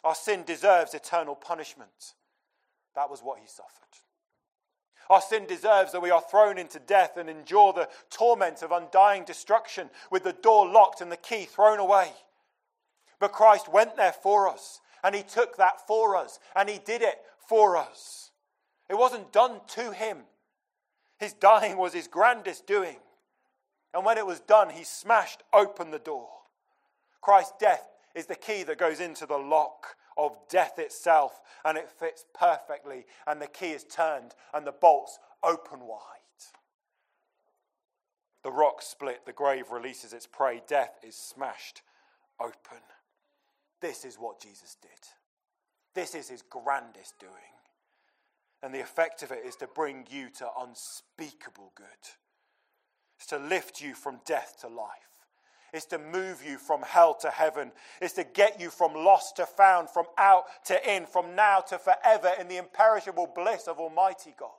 Our 0.03 0.15
sin 0.15 0.43
deserves 0.43 0.93
eternal 0.93 1.35
punishment. 1.35 2.15
That 2.95 3.09
was 3.09 3.21
what 3.21 3.39
He 3.39 3.47
suffered. 3.47 3.83
Our 5.09 5.21
sin 5.21 5.45
deserves 5.45 5.91
that 5.91 6.01
we 6.01 6.11
are 6.11 6.21
thrown 6.21 6.57
into 6.57 6.79
death 6.79 7.17
and 7.17 7.29
endure 7.29 7.73
the 7.73 7.89
torment 8.09 8.61
of 8.61 8.71
undying 8.71 9.25
destruction 9.25 9.89
with 10.09 10.23
the 10.23 10.33
door 10.33 10.67
locked 10.67 11.01
and 11.01 11.11
the 11.11 11.17
key 11.17 11.45
thrown 11.45 11.79
away. 11.79 12.11
But 13.19 13.31
Christ 13.31 13.71
went 13.71 13.95
there 13.95 14.13
for 14.13 14.49
us, 14.49 14.81
and 15.03 15.13
He 15.15 15.23
took 15.23 15.57
that 15.57 15.85
for 15.87 16.15
us, 16.15 16.39
and 16.55 16.69
He 16.69 16.79
did 16.79 17.01
it 17.01 17.19
for 17.47 17.77
us. 17.77 18.31
It 18.89 18.97
wasn't 18.97 19.31
done 19.31 19.61
to 19.69 19.91
Him. 19.91 20.19
His 21.19 21.33
dying 21.33 21.77
was 21.77 21.93
His 21.93 22.07
grandest 22.07 22.65
doing. 22.65 22.97
And 23.93 24.05
when 24.05 24.17
it 24.17 24.25
was 24.25 24.39
done, 24.39 24.69
He 24.69 24.83
smashed 24.83 25.43
open 25.53 25.91
the 25.91 25.99
door. 25.99 26.29
Christ's 27.21 27.53
death 27.59 27.87
is 28.15 28.25
the 28.25 28.35
key 28.35 28.63
that 28.63 28.77
goes 28.77 28.99
into 28.99 29.25
the 29.25 29.37
lock 29.37 29.95
of 30.17 30.37
death 30.49 30.79
itself, 30.79 31.41
and 31.65 31.77
it 31.77 31.89
fits 31.89 32.25
perfectly, 32.37 33.05
and 33.27 33.41
the 33.41 33.47
key 33.47 33.71
is 33.71 33.83
turned, 33.83 34.35
and 34.53 34.65
the 34.65 34.71
bolts 34.71 35.19
open 35.43 35.81
wide. 35.81 35.99
The 38.43 38.51
rock 38.51 38.81
split, 38.81 39.25
the 39.25 39.31
grave 39.31 39.71
releases 39.71 40.13
its 40.13 40.27
prey, 40.27 40.61
death 40.67 40.99
is 41.01 41.15
smashed 41.15 41.81
open. 42.39 42.81
This 43.81 44.05
is 44.05 44.15
what 44.15 44.41
Jesus 44.41 44.77
did. 44.81 44.91
This 45.95 46.15
is 46.15 46.29
his 46.29 46.41
grandest 46.41 47.19
doing. 47.19 47.31
And 48.61 48.73
the 48.73 48.81
effect 48.81 49.23
of 49.23 49.31
it 49.31 49.45
is 49.45 49.55
to 49.57 49.67
bring 49.67 50.05
you 50.09 50.29
to 50.37 50.47
unspeakable 50.59 51.71
good. 51.75 51.85
It's 53.17 53.27
to 53.27 53.37
lift 53.37 53.81
you 53.81 53.93
from 53.93 54.19
death 54.25 54.57
to 54.61 54.67
life 54.67 55.12
is 55.73 55.85
to 55.85 55.97
move 55.97 56.43
you 56.45 56.57
from 56.57 56.83
hell 56.83 57.15
to 57.15 57.29
heaven, 57.29 57.71
is 57.99 58.13
to 58.13 58.23
get 58.23 58.61
you 58.61 58.69
from 58.69 58.93
lost 58.93 59.35
to 59.37 59.45
found, 59.45 59.89
from 59.89 60.05
out 60.17 60.43
to 60.65 60.95
in, 60.95 61.05
from 61.05 61.35
now 61.35 61.59
to 61.59 61.77
forever 61.79 62.31
in 62.39 62.47
the 62.47 62.57
imperishable 62.57 63.31
bliss 63.35 63.67
of 63.67 63.79
Almighty 63.79 64.35
God. 64.37 64.51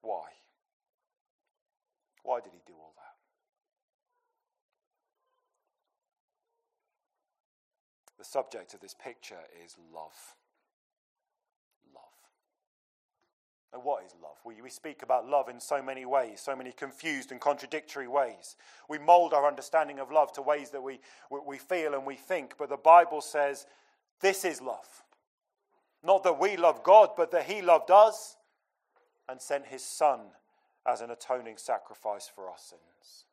Why? 0.00 0.24
Why 2.22 2.40
did 2.40 2.52
he 2.52 2.60
do 2.66 2.72
all 2.72 2.94
that? 2.96 3.02
The 8.18 8.24
subject 8.24 8.74
of 8.74 8.80
this 8.80 8.94
picture 8.94 9.40
is 9.64 9.76
love. 9.94 10.34
Now, 13.72 13.80
what 13.80 14.04
is 14.04 14.14
love? 14.20 14.36
We, 14.44 14.60
we 14.60 14.70
speak 14.70 15.02
about 15.02 15.28
love 15.28 15.48
in 15.48 15.60
so 15.60 15.82
many 15.82 16.04
ways, 16.04 16.40
so 16.40 16.56
many 16.56 16.72
confused 16.72 17.30
and 17.30 17.40
contradictory 17.40 18.08
ways. 18.08 18.56
We 18.88 18.98
mold 18.98 19.32
our 19.32 19.46
understanding 19.46 20.00
of 20.00 20.10
love 20.10 20.32
to 20.32 20.42
ways 20.42 20.70
that 20.70 20.82
we, 20.82 20.98
we 21.46 21.58
feel 21.58 21.94
and 21.94 22.04
we 22.04 22.16
think, 22.16 22.54
but 22.58 22.68
the 22.68 22.76
Bible 22.76 23.20
says 23.20 23.66
this 24.20 24.44
is 24.44 24.60
love. 24.60 25.04
Not 26.02 26.24
that 26.24 26.40
we 26.40 26.56
love 26.56 26.82
God, 26.82 27.10
but 27.16 27.30
that 27.30 27.44
He 27.44 27.62
loved 27.62 27.90
us 27.90 28.36
and 29.28 29.40
sent 29.40 29.66
His 29.66 29.84
Son 29.84 30.20
as 30.86 31.00
an 31.00 31.10
atoning 31.10 31.56
sacrifice 31.58 32.28
for 32.34 32.48
our 32.48 32.58
sins. 32.58 33.26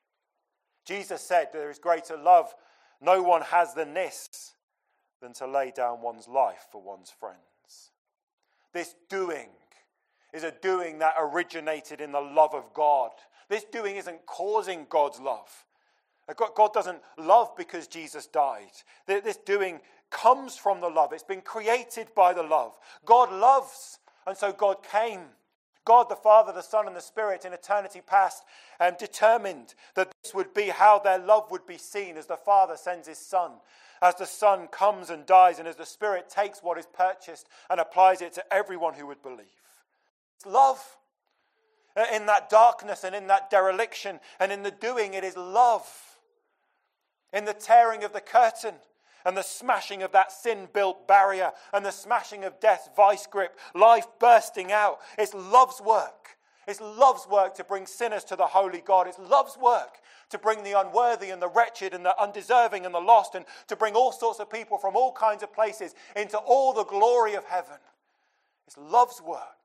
Jesus 0.85 1.21
said 1.21 1.47
there 1.51 1.71
is 1.71 1.79
greater 1.79 2.15
love 2.15 2.53
no 3.01 3.21
one 3.21 3.41
has 3.43 3.73
than 3.73 3.93
this, 3.93 4.53
than 5.21 5.33
to 5.33 5.47
lay 5.47 5.71
down 5.71 6.01
one's 6.01 6.27
life 6.27 6.67
for 6.71 6.81
one's 6.81 7.11
friends. 7.11 7.91
This 8.73 8.95
doing 9.09 9.49
is 10.33 10.43
a 10.43 10.51
doing 10.51 10.99
that 10.99 11.15
originated 11.19 12.01
in 12.01 12.11
the 12.11 12.21
love 12.21 12.53
of 12.53 12.73
God. 12.73 13.11
This 13.49 13.63
doing 13.63 13.95
isn't 13.95 14.25
causing 14.25 14.85
God's 14.89 15.19
love. 15.19 15.65
Uh, 16.29 16.33
God 16.33 16.73
doesn't 16.73 16.99
love 17.17 17.55
because 17.55 17.87
Jesus 17.87 18.27
died. 18.27 18.71
This 19.05 19.37
doing 19.37 19.79
comes 20.09 20.57
from 20.57 20.81
the 20.81 20.89
love. 20.89 21.13
It's 21.13 21.23
been 21.23 21.41
created 21.41 22.07
by 22.15 22.33
the 22.33 22.43
love. 22.43 22.77
God 23.05 23.31
loves, 23.31 23.99
and 24.25 24.37
so 24.37 24.51
God 24.51 24.77
came. 24.83 25.21
God, 25.85 26.09
the 26.09 26.15
Father, 26.15 26.51
the 26.51 26.61
Son, 26.61 26.85
and 26.85 26.95
the 26.95 27.01
Spirit 27.01 27.45
in 27.45 27.53
eternity 27.53 28.01
past 28.05 28.43
and 28.77 28.97
determined 28.97 29.73
that 29.95 30.11
this 30.21 30.33
would 30.33 30.53
be 30.53 30.67
how 30.67 30.99
their 30.99 31.17
love 31.17 31.49
would 31.49 31.65
be 31.65 31.77
seen 31.77 32.17
as 32.17 32.25
the 32.25 32.35
Father 32.35 32.75
sends 32.75 33.07
his 33.07 33.17
Son, 33.17 33.51
as 34.01 34.15
the 34.15 34.25
Son 34.25 34.67
comes 34.67 35.09
and 35.09 35.25
dies, 35.25 35.59
and 35.59 35.67
as 35.67 35.77
the 35.77 35.85
Spirit 35.85 36.29
takes 36.29 36.61
what 36.61 36.77
is 36.77 36.87
purchased 36.87 37.47
and 37.69 37.79
applies 37.79 38.21
it 38.21 38.33
to 38.33 38.53
everyone 38.53 38.95
who 38.95 39.07
would 39.07 39.23
believe. 39.23 39.45
It's 40.37 40.45
love. 40.45 40.97
Uh, 41.95 42.05
in 42.13 42.27
that 42.27 42.49
darkness 42.49 43.03
and 43.03 43.15
in 43.15 43.27
that 43.27 43.49
dereliction 43.49 44.19
and 44.39 44.51
in 44.51 44.61
the 44.61 44.71
doing, 44.71 45.15
it 45.15 45.23
is 45.23 45.35
love. 45.35 45.87
In 47.33 47.45
the 47.45 47.53
tearing 47.53 48.03
of 48.03 48.13
the 48.13 48.21
curtain 48.21 48.75
and 49.25 49.35
the 49.35 49.41
smashing 49.41 50.03
of 50.03 50.11
that 50.11 50.31
sin 50.31 50.67
built 50.73 51.07
barrier 51.07 51.51
and 51.73 51.83
the 51.83 51.91
smashing 51.91 52.43
of 52.43 52.59
death's 52.59 52.89
vice 52.95 53.25
grip, 53.25 53.57
life 53.73 54.05
bursting 54.19 54.71
out. 54.71 54.99
It's 55.17 55.33
love's 55.33 55.81
work. 55.81 56.37
It's 56.67 56.81
love's 56.81 57.27
work 57.27 57.55
to 57.55 57.63
bring 57.63 57.85
sinners 57.87 58.23
to 58.25 58.35
the 58.35 58.45
holy 58.45 58.81
God. 58.81 59.07
It's 59.07 59.19
love's 59.19 59.57
work 59.57 59.99
to 60.29 60.37
bring 60.37 60.63
the 60.63 60.79
unworthy 60.79 61.29
and 61.29 61.41
the 61.41 61.47
wretched 61.47 61.93
and 61.93 62.05
the 62.05 62.21
undeserving 62.21 62.85
and 62.85 62.93
the 62.93 62.99
lost 62.99 63.35
and 63.35 63.45
to 63.67 63.75
bring 63.75 63.95
all 63.95 64.11
sorts 64.11 64.39
of 64.39 64.51
people 64.51 64.77
from 64.77 64.95
all 64.95 65.13
kinds 65.13 65.41
of 65.41 65.53
places 65.53 65.95
into 66.15 66.37
all 66.37 66.73
the 66.73 66.83
glory 66.83 67.33
of 67.33 67.45
heaven. 67.45 67.77
It's 68.67 68.77
love's 68.77 69.21
work. 69.21 69.56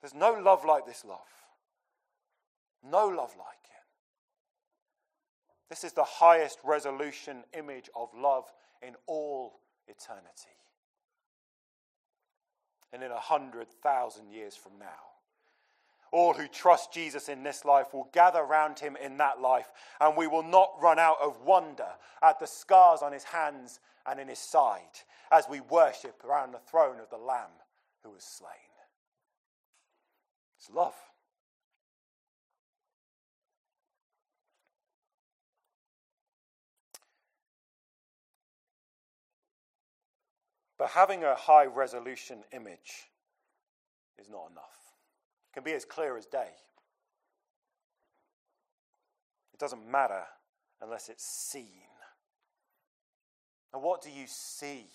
There's 0.00 0.14
no 0.14 0.32
love 0.32 0.64
like 0.64 0.86
this 0.86 1.04
love. 1.04 1.18
No 2.84 3.06
love 3.06 3.34
like 3.36 3.64
it. 3.64 3.84
This 5.68 5.84
is 5.84 5.92
the 5.92 6.04
highest 6.04 6.58
resolution 6.64 7.44
image 7.56 7.90
of 7.94 8.08
love 8.16 8.44
in 8.82 8.94
all 9.06 9.60
eternity. 9.86 10.56
And 12.92 13.02
in 13.02 13.10
a 13.10 13.18
hundred 13.18 13.68
thousand 13.82 14.30
years 14.30 14.56
from 14.56 14.78
now, 14.78 14.86
all 16.10 16.32
who 16.32 16.48
trust 16.48 16.92
Jesus 16.92 17.28
in 17.28 17.42
this 17.42 17.66
life 17.66 17.92
will 17.92 18.08
gather 18.12 18.42
round 18.42 18.78
him 18.78 18.96
in 18.96 19.18
that 19.18 19.40
life, 19.40 19.70
and 20.00 20.16
we 20.16 20.26
will 20.26 20.42
not 20.42 20.72
run 20.80 20.98
out 20.98 21.18
of 21.22 21.42
wonder 21.42 21.88
at 22.22 22.38
the 22.38 22.46
scars 22.46 23.02
on 23.02 23.12
his 23.12 23.24
hands 23.24 23.80
and 24.06 24.18
in 24.18 24.28
his 24.28 24.38
side 24.38 24.80
as 25.30 25.44
we 25.50 25.60
worship 25.60 26.24
around 26.24 26.52
the 26.52 26.58
throne 26.58 26.98
of 26.98 27.10
the 27.10 27.18
Lamb 27.18 27.50
who 28.02 28.10
was 28.10 28.24
slain. 28.24 28.67
It's 30.58 30.70
love. 30.70 30.94
But 40.78 40.90
having 40.90 41.24
a 41.24 41.34
high 41.34 41.66
resolution 41.66 42.44
image 42.52 43.10
is 44.18 44.28
not 44.30 44.50
enough. 44.50 44.94
It 45.50 45.54
can 45.54 45.64
be 45.64 45.72
as 45.72 45.84
clear 45.84 46.16
as 46.16 46.26
day. 46.26 46.50
It 49.52 49.58
doesn't 49.58 49.86
matter 49.90 50.22
unless 50.80 51.08
it's 51.08 51.24
seen. 51.24 51.82
And 53.72 53.82
what 53.82 54.02
do 54.02 54.10
you 54.10 54.26
see 54.28 54.86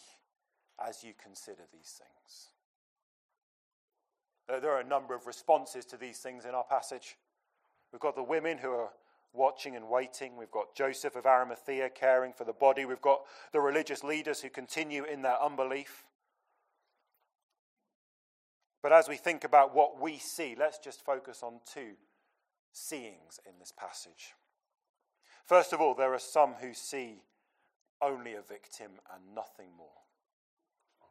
as 0.79 1.03
you 1.03 1.13
consider 1.21 1.63
these 1.71 1.99
things? 1.99 2.52
Uh, 4.53 4.59
there 4.59 4.71
are 4.71 4.81
a 4.81 4.87
number 4.87 5.15
of 5.15 5.25
responses 5.25 5.85
to 5.85 5.97
these 5.97 6.19
things 6.19 6.45
in 6.45 6.51
our 6.51 6.63
passage. 6.63 7.17
We've 7.91 8.01
got 8.01 8.15
the 8.15 8.23
women 8.23 8.57
who 8.57 8.71
are 8.71 8.89
watching 9.33 9.75
and 9.75 9.89
waiting. 9.89 10.37
We've 10.37 10.51
got 10.51 10.75
Joseph 10.75 11.15
of 11.15 11.25
Arimathea 11.25 11.89
caring 11.89 12.33
for 12.33 12.43
the 12.43 12.53
body. 12.53 12.85
We've 12.85 13.01
got 13.01 13.21
the 13.51 13.61
religious 13.61 14.03
leaders 14.03 14.41
who 14.41 14.49
continue 14.49 15.05
in 15.05 15.23
their 15.23 15.41
unbelief. 15.41 16.03
But 18.83 18.93
as 18.93 19.07
we 19.07 19.15
think 19.15 19.43
about 19.43 19.73
what 19.73 19.99
we 19.99 20.17
see, 20.17 20.55
let's 20.59 20.77
just 20.77 21.03
focus 21.03 21.41
on 21.41 21.61
two 21.71 21.93
seeings 22.73 23.39
in 23.47 23.53
this 23.59 23.73
passage. 23.75 24.33
First 25.45 25.73
of 25.73 25.81
all, 25.81 25.95
there 25.95 26.13
are 26.13 26.19
some 26.19 26.55
who 26.61 26.73
see 26.73 27.23
only 28.01 28.33
a 28.33 28.41
victim 28.41 28.91
and 29.13 29.33
nothing 29.33 29.69
more. 29.77 29.87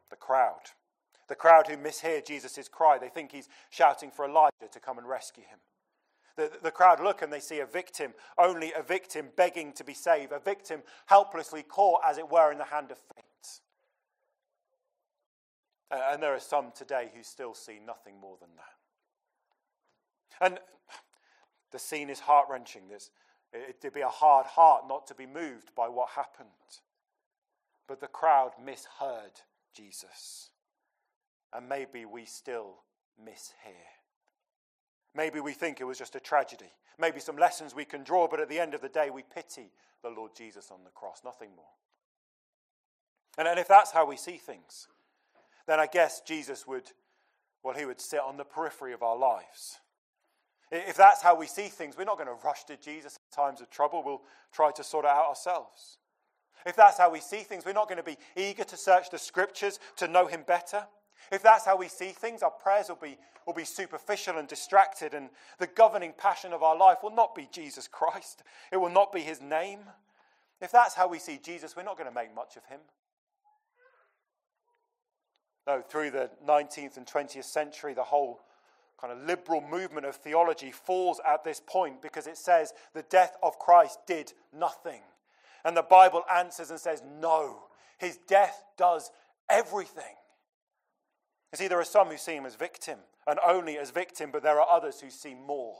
The 0.09 0.15
crowd. 0.15 0.69
The 1.33 1.37
crowd 1.37 1.65
who 1.65 1.77
mishear 1.77 2.23
Jesus' 2.23 2.69
cry. 2.69 2.99
They 2.99 3.09
think 3.09 3.31
he's 3.31 3.49
shouting 3.71 4.11
for 4.11 4.23
Elijah 4.23 4.67
to 4.71 4.79
come 4.79 4.99
and 4.99 5.09
rescue 5.09 5.43
him. 5.43 5.57
The, 6.35 6.51
the 6.61 6.69
crowd 6.69 6.99
look 6.99 7.23
and 7.23 7.33
they 7.33 7.39
see 7.39 7.57
a 7.57 7.65
victim, 7.65 8.13
only 8.37 8.71
a 8.71 8.83
victim 8.83 9.29
begging 9.35 9.73
to 9.73 9.83
be 9.83 9.95
saved, 9.95 10.31
a 10.31 10.37
victim 10.37 10.83
helplessly 11.07 11.63
caught, 11.63 12.01
as 12.05 12.19
it 12.19 12.29
were, 12.29 12.51
in 12.51 12.59
the 12.59 12.65
hand 12.65 12.91
of 12.91 12.99
fate. 12.99 13.61
Uh, 15.89 16.11
and 16.11 16.21
there 16.21 16.35
are 16.35 16.39
some 16.39 16.71
today 16.75 17.09
who 17.15 17.23
still 17.23 17.55
see 17.55 17.79
nothing 17.83 18.19
more 18.21 18.37
than 18.39 18.49
that. 20.39 20.45
And 20.45 20.59
the 21.71 21.79
scene 21.79 22.11
is 22.11 22.19
heart 22.19 22.45
wrenching. 22.47 22.83
It'd 23.51 23.91
be 23.91 24.01
a 24.01 24.07
hard 24.07 24.45
heart 24.45 24.83
not 24.87 25.07
to 25.07 25.15
be 25.15 25.25
moved 25.25 25.73
by 25.75 25.89
what 25.89 26.09
happened. 26.09 26.49
But 27.87 28.01
the 28.01 28.07
crowd 28.07 28.51
misheard 28.63 29.41
Jesus. 29.73 30.51
And 31.55 31.69
maybe 31.69 32.05
we 32.05 32.25
still 32.25 32.81
mishear. 33.21 33.73
Maybe 35.15 35.39
we 35.39 35.53
think 35.53 35.79
it 35.79 35.85
was 35.85 35.97
just 35.97 36.15
a 36.15 36.19
tragedy. 36.19 36.71
Maybe 36.99 37.19
some 37.19 37.37
lessons 37.37 37.75
we 37.75 37.85
can 37.85 38.03
draw, 38.03 38.27
but 38.27 38.39
at 38.39 38.49
the 38.49 38.59
end 38.59 38.73
of 38.73 38.81
the 38.81 38.89
day, 38.89 39.09
we 39.09 39.23
pity 39.23 39.71
the 40.01 40.09
Lord 40.09 40.31
Jesus 40.35 40.69
on 40.71 40.83
the 40.83 40.89
cross, 40.89 41.21
nothing 41.23 41.49
more. 41.55 41.65
And, 43.37 43.47
and 43.47 43.59
if 43.59 43.67
that's 43.67 43.91
how 43.91 44.05
we 44.05 44.17
see 44.17 44.37
things, 44.37 44.87
then 45.67 45.79
I 45.79 45.87
guess 45.87 46.21
Jesus 46.21 46.67
would, 46.67 46.91
well, 47.63 47.75
he 47.75 47.85
would 47.85 48.01
sit 48.01 48.19
on 48.19 48.37
the 48.37 48.43
periphery 48.43 48.93
of 48.93 49.01
our 49.01 49.17
lives. 49.17 49.79
If 50.71 50.97
that's 50.97 51.21
how 51.21 51.35
we 51.35 51.45
see 51.45 51.67
things, 51.67 51.95
we're 51.97 52.03
not 52.03 52.17
going 52.17 52.27
to 52.27 52.43
rush 52.43 52.63
to 52.65 52.77
Jesus 52.77 53.17
in 53.17 53.43
times 53.43 53.61
of 53.61 53.69
trouble. 53.69 54.03
We'll 54.03 54.23
try 54.51 54.71
to 54.71 54.83
sort 54.83 55.05
it 55.05 55.11
out 55.11 55.27
ourselves. 55.27 55.99
If 56.65 56.75
that's 56.75 56.97
how 56.97 57.11
we 57.11 57.19
see 57.19 57.41
things, 57.41 57.65
we're 57.65 57.73
not 57.73 57.87
going 57.87 57.97
to 57.97 58.03
be 58.03 58.17
eager 58.35 58.63
to 58.63 58.77
search 58.77 59.09
the 59.11 59.19
scriptures 59.19 59.79
to 59.97 60.07
know 60.07 60.27
him 60.27 60.43
better. 60.47 60.85
If 61.31 61.43
that's 61.43 61.65
how 61.65 61.77
we 61.77 61.87
see 61.87 62.09
things, 62.09 62.43
our 62.43 62.51
prayers 62.51 62.89
will 62.89 62.99
be, 63.01 63.17
will 63.45 63.53
be 63.53 63.65
superficial 63.65 64.37
and 64.37 64.47
distracted, 64.47 65.13
and 65.13 65.29
the 65.59 65.67
governing 65.67 66.13
passion 66.17 66.53
of 66.53 66.63
our 66.63 66.77
life 66.77 66.97
will 67.03 67.15
not 67.15 67.35
be 67.35 67.47
Jesus 67.51 67.87
Christ. 67.87 68.43
It 68.71 68.77
will 68.77 68.89
not 68.89 69.11
be 69.11 69.21
his 69.21 69.41
name. 69.41 69.79
If 70.61 70.71
that's 70.71 70.95
how 70.95 71.07
we 71.07 71.19
see 71.19 71.39
Jesus, 71.43 71.75
we're 71.75 71.83
not 71.83 71.97
going 71.97 72.09
to 72.09 72.15
make 72.15 72.33
much 72.33 72.55
of 72.55 72.65
him. 72.65 72.79
No, 75.65 75.81
through 75.81 76.11
the 76.11 76.29
19th 76.45 76.97
and 76.97 77.05
20th 77.05 77.45
century, 77.45 77.93
the 77.93 78.03
whole 78.03 78.41
kind 78.99 79.13
of 79.13 79.25
liberal 79.25 79.61
movement 79.61 80.05
of 80.05 80.15
theology 80.15 80.71
falls 80.71 81.19
at 81.27 81.43
this 81.43 81.61
point 81.65 82.01
because 82.01 82.27
it 82.27 82.37
says 82.37 82.73
the 82.93 83.03
death 83.03 83.35
of 83.41 83.59
Christ 83.59 83.99
did 84.07 84.33
nothing. 84.57 85.01
And 85.65 85.75
the 85.75 85.83
Bible 85.83 86.23
answers 86.33 86.69
and 86.69 86.79
says, 86.79 87.01
no, 87.19 87.63
his 87.97 88.17
death 88.27 88.63
does 88.77 89.11
everything. 89.49 90.15
You 91.53 91.57
see, 91.57 91.67
there 91.67 91.79
are 91.79 91.85
some 91.85 92.07
who 92.07 92.17
see 92.17 92.33
him 92.33 92.47
as 92.47 92.55
victim, 92.55 92.97
and 93.27 93.37
only 93.45 93.77
as 93.77 93.91
victim, 93.91 94.31
but 94.31 94.41
there 94.41 94.59
are 94.59 94.67
others 94.67 94.99
who 94.99 95.11
see 95.11 95.35
more. 95.35 95.75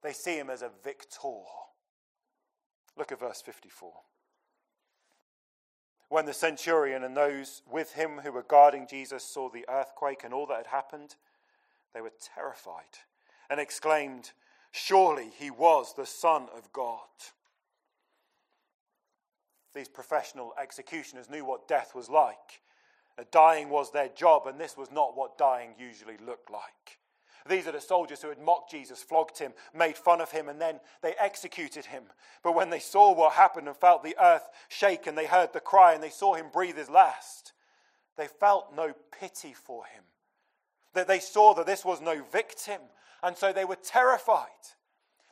They 0.00 0.12
see 0.12 0.38
him 0.38 0.48
as 0.48 0.62
a 0.62 0.70
victor. 0.84 1.40
Look 2.96 3.10
at 3.10 3.18
verse 3.18 3.42
54. 3.42 3.92
When 6.08 6.24
the 6.24 6.32
centurion 6.32 7.02
and 7.02 7.16
those 7.16 7.62
with 7.68 7.94
him 7.94 8.20
who 8.22 8.30
were 8.30 8.44
guarding 8.44 8.86
Jesus 8.88 9.24
saw 9.24 9.50
the 9.50 9.64
earthquake 9.68 10.22
and 10.22 10.32
all 10.32 10.46
that 10.46 10.58
had 10.58 10.68
happened, 10.68 11.16
they 11.92 12.00
were 12.00 12.12
terrified 12.36 12.84
and 13.50 13.58
exclaimed, 13.58 14.30
Surely 14.70 15.32
he 15.36 15.50
was 15.50 15.94
the 15.94 16.06
Son 16.06 16.46
of 16.56 16.72
God. 16.72 17.08
These 19.74 19.88
professional 19.88 20.54
executioners 20.62 21.28
knew 21.28 21.44
what 21.44 21.66
death 21.66 21.92
was 21.92 22.08
like. 22.08 22.60
Dying 23.30 23.70
was 23.70 23.90
their 23.92 24.08
job, 24.08 24.46
and 24.46 24.60
this 24.60 24.76
was 24.76 24.90
not 24.90 25.16
what 25.16 25.38
dying 25.38 25.74
usually 25.78 26.18
looked 26.18 26.50
like. 26.50 26.98
These 27.48 27.66
are 27.66 27.72
the 27.72 27.80
soldiers 27.80 28.20
who 28.20 28.28
had 28.28 28.38
mocked 28.38 28.70
Jesus, 28.70 29.02
flogged 29.02 29.38
him, 29.38 29.52
made 29.74 29.96
fun 29.96 30.20
of 30.20 30.30
him, 30.30 30.48
and 30.48 30.60
then 30.60 30.80
they 31.02 31.14
executed 31.18 31.86
him. 31.86 32.04
But 32.42 32.54
when 32.54 32.70
they 32.70 32.78
saw 32.78 33.14
what 33.14 33.32
happened 33.32 33.68
and 33.68 33.76
felt 33.76 34.02
the 34.02 34.16
earth 34.20 34.48
shake, 34.68 35.06
and 35.06 35.16
they 35.16 35.26
heard 35.26 35.52
the 35.52 35.60
cry, 35.60 35.94
and 35.94 36.02
they 36.02 36.10
saw 36.10 36.34
him 36.34 36.46
breathe 36.52 36.76
his 36.76 36.90
last, 36.90 37.52
they 38.16 38.26
felt 38.26 38.74
no 38.74 38.94
pity 39.18 39.52
for 39.52 39.84
him. 39.86 40.02
That 40.94 41.08
they 41.08 41.20
saw 41.20 41.54
that 41.54 41.66
this 41.66 41.84
was 41.84 42.00
no 42.00 42.22
victim, 42.24 42.80
and 43.22 43.36
so 43.36 43.52
they 43.52 43.64
were 43.64 43.76
terrified. 43.76 44.48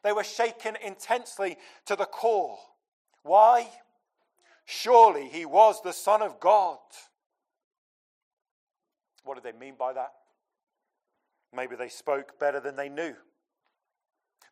They 0.02 0.12
were 0.12 0.24
shaken 0.24 0.76
intensely 0.84 1.56
to 1.86 1.96
the 1.96 2.04
core. 2.04 2.58
Why? 3.22 3.68
Surely 4.66 5.28
he 5.28 5.44
was 5.46 5.82
the 5.82 5.92
Son 5.92 6.22
of 6.22 6.40
God. 6.40 6.78
What 9.24 9.34
did 9.34 9.44
they 9.44 9.58
mean 9.58 9.74
by 9.78 9.92
that? 9.92 10.12
Maybe 11.54 11.76
they 11.76 11.88
spoke 11.88 12.38
better 12.38 12.60
than 12.60 12.76
they 12.76 12.88
knew. 12.88 13.14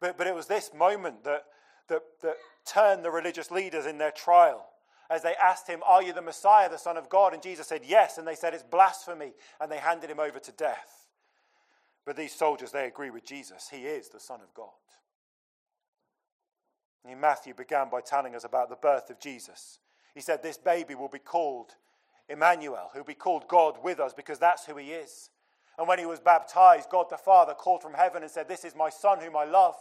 But, 0.01 0.19
but 0.19 0.27
it 0.27 0.35
was 0.35 0.47
this 0.47 0.71
moment 0.75 1.25
that, 1.25 1.45
that, 1.89 2.03
that 2.23 2.37
turned 2.67 3.05
the 3.05 3.11
religious 3.11 3.51
leaders 3.51 3.87
in 3.87 3.99
their 3.99 4.11
trial 4.11 4.67
as 5.11 5.23
they 5.23 5.35
asked 5.43 5.69
him, 5.69 5.81
Are 5.85 6.03
you 6.03 6.13
the 6.13 6.23
Messiah, 6.23 6.71
the 6.71 6.79
Son 6.79 6.97
of 6.97 7.09
God? 7.09 7.35
And 7.35 7.43
Jesus 7.43 7.67
said, 7.67 7.83
Yes. 7.85 8.19
And 8.19 8.27
they 8.27 8.35
said, 8.35 8.55
It's 8.55 8.63
blasphemy. 8.63 9.35
And 9.61 9.71
they 9.71 9.79
handed 9.79 10.11
him 10.11 10.21
over 10.21 10.39
to 10.39 10.53
death. 10.53 11.07
But 12.05 12.17
these 12.17 12.35
soldiers, 12.35 12.73
they 12.73 12.87
agree 12.87 13.11
with 13.11 13.25
Jesus. 13.25 13.69
He 13.71 13.85
is 13.85 14.09
the 14.09 14.21
Son 14.21 14.41
of 14.41 14.53
God. 14.55 14.69
And 17.05 17.21
Matthew 17.21 17.55
began 17.55 17.91
by 17.91 18.01
telling 18.01 18.35
us 18.35 18.45
about 18.45 18.71
the 18.71 18.77
birth 18.77 19.11
of 19.11 19.21
Jesus. 19.21 19.79
He 20.15 20.21
said, 20.21 20.43
This 20.43 20.59
baby 20.59 20.95
will 20.95 21.09
be 21.09 21.19
called 21.19 21.75
Emmanuel, 22.33 22.91
who'll 22.93 23.05
be 23.05 23.15
called 23.15 23.47
God 23.47 23.77
with 23.83 24.01
us 24.01 24.15
because 24.15 24.39
that's 24.39 24.65
who 24.67 24.77
he 24.77 24.93
is. 24.93 25.31
And 25.79 25.87
when 25.87 25.99
he 25.99 26.07
was 26.07 26.21
baptized, 26.21 26.91
God 26.91 27.07
the 27.11 27.17
Father 27.17 27.55
called 27.55 27.83
from 27.83 27.95
heaven 27.95 28.23
and 28.23 28.31
said, 28.31 28.49
This 28.49 28.65
is 28.65 28.75
my 28.75 28.91
Son 28.91 29.21
whom 29.21 29.37
I 29.37 29.45
love. 29.45 29.77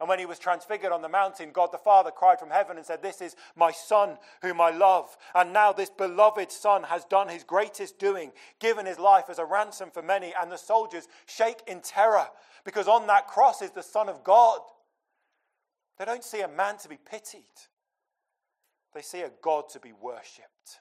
And 0.00 0.08
when 0.08 0.18
he 0.18 0.26
was 0.26 0.38
transfigured 0.38 0.92
on 0.92 1.02
the 1.02 1.08
mountain, 1.08 1.50
God 1.52 1.70
the 1.72 1.78
Father 1.78 2.10
cried 2.10 2.40
from 2.40 2.50
heaven 2.50 2.76
and 2.76 2.84
said, 2.84 3.00
This 3.00 3.20
is 3.20 3.36
my 3.56 3.70
Son 3.70 4.18
whom 4.42 4.60
I 4.60 4.70
love. 4.70 5.16
And 5.34 5.52
now 5.52 5.72
this 5.72 5.90
beloved 5.90 6.50
Son 6.50 6.82
has 6.84 7.04
done 7.04 7.28
his 7.28 7.44
greatest 7.44 7.98
doing, 7.98 8.32
given 8.58 8.86
his 8.86 8.98
life 8.98 9.24
as 9.28 9.38
a 9.38 9.44
ransom 9.44 9.90
for 9.90 10.02
many. 10.02 10.34
And 10.40 10.50
the 10.50 10.58
soldiers 10.58 11.08
shake 11.26 11.62
in 11.66 11.80
terror 11.80 12.26
because 12.64 12.88
on 12.88 13.06
that 13.06 13.28
cross 13.28 13.62
is 13.62 13.70
the 13.70 13.82
Son 13.82 14.08
of 14.08 14.24
God. 14.24 14.60
They 15.98 16.04
don't 16.04 16.24
see 16.24 16.40
a 16.40 16.48
man 16.48 16.76
to 16.78 16.88
be 16.88 16.98
pitied, 16.98 17.42
they 18.94 19.02
see 19.02 19.20
a 19.20 19.30
God 19.42 19.68
to 19.70 19.80
be 19.80 19.92
worshipped. 19.92 20.80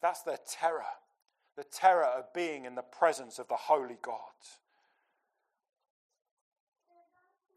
That's 0.00 0.22
their 0.22 0.38
terror 0.46 0.84
the 1.58 1.64
terror 1.64 2.04
of 2.04 2.32
being 2.32 2.66
in 2.66 2.76
the 2.76 2.82
presence 2.82 3.40
of 3.40 3.48
the 3.48 3.56
Holy 3.56 3.98
God. 4.00 4.14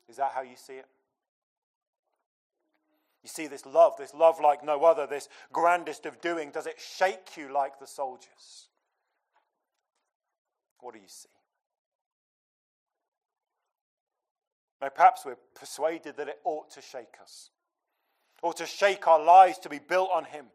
Is 0.09 0.17
that 0.17 0.31
how 0.33 0.41
you 0.41 0.55
see 0.55 0.73
it? 0.73 0.87
You 3.21 3.29
see 3.29 3.45
this 3.45 3.63
love, 3.63 3.93
this 3.99 4.15
love 4.15 4.39
like 4.41 4.65
no 4.65 4.83
other, 4.83 5.05
this 5.05 5.29
grandest 5.53 6.07
of 6.07 6.19
doing, 6.19 6.49
does 6.49 6.65
it 6.65 6.77
shake 6.79 7.37
you 7.37 7.53
like 7.53 7.79
the 7.79 7.85
soldiers? 7.85 8.69
What 10.79 10.95
do 10.95 10.99
you 10.99 11.07
see? 11.07 11.29
Now, 14.81 14.89
perhaps 14.89 15.23
we're 15.23 15.37
persuaded 15.53 16.17
that 16.17 16.27
it 16.27 16.39
ought 16.43 16.71
to 16.71 16.81
shake 16.81 17.17
us, 17.21 17.51
or 18.41 18.51
to 18.53 18.65
shake 18.65 19.07
our 19.07 19.23
lives 19.23 19.59
to 19.59 19.69
be 19.69 19.77
built 19.77 20.09
on 20.11 20.25
Him. 20.25 20.47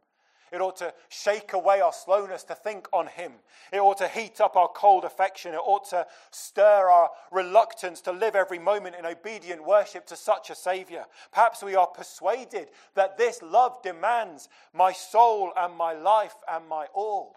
It 0.57 0.63
ought 0.63 0.77
to 0.77 0.95
shake 1.11 1.53
away 1.53 1.83
our 1.83 1.93
slowness 1.93 2.43
to 2.45 2.55
think 2.55 2.89
on 2.91 3.09
Him. 3.09 3.33
It 3.71 3.79
ought 3.79 3.99
to 3.99 4.09
heat 4.09 4.41
up 4.41 4.57
our 4.57 4.69
cold 4.69 5.05
affection. 5.05 5.53
It 5.53 5.59
ought 5.59 5.89
to 5.91 6.07
stir 6.31 6.89
our 6.89 7.11
reluctance 7.31 8.01
to 8.03 8.13
live 8.13 8.35
every 8.35 8.59
moment 8.59 8.97
in 8.99 9.05
obedient 9.05 9.67
worship 9.67 10.07
to 10.07 10.17
such 10.17 10.49
a 10.49 10.55
Savior. 10.55 11.05
Perhaps 11.31 11.63
we 11.63 11.77
are 11.77 11.87
persuaded 11.87 12.69
that 12.95 13.19
this 13.19 13.43
love 13.43 13.83
demands 13.83 14.49
my 14.73 14.93
soul 14.93 15.53
and 15.59 15.77
my 15.77 15.93
life 15.93 16.37
and 16.51 16.67
my 16.67 16.87
all. 16.95 17.37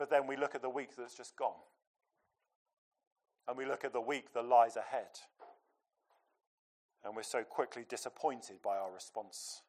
But 0.00 0.10
then 0.10 0.26
we 0.26 0.36
look 0.36 0.56
at 0.56 0.62
the 0.62 0.68
week 0.68 0.96
that's 0.98 1.16
just 1.16 1.36
gone. 1.36 1.54
And 3.46 3.56
we 3.56 3.66
look 3.66 3.84
at 3.84 3.92
the 3.92 4.00
week 4.00 4.32
that 4.34 4.44
lies 4.44 4.76
ahead. 4.76 5.20
And 7.04 7.14
we're 7.14 7.22
so 7.22 7.44
quickly 7.44 7.84
disappointed 7.88 8.60
by 8.62 8.76
our 8.76 8.92
response. 8.92 9.62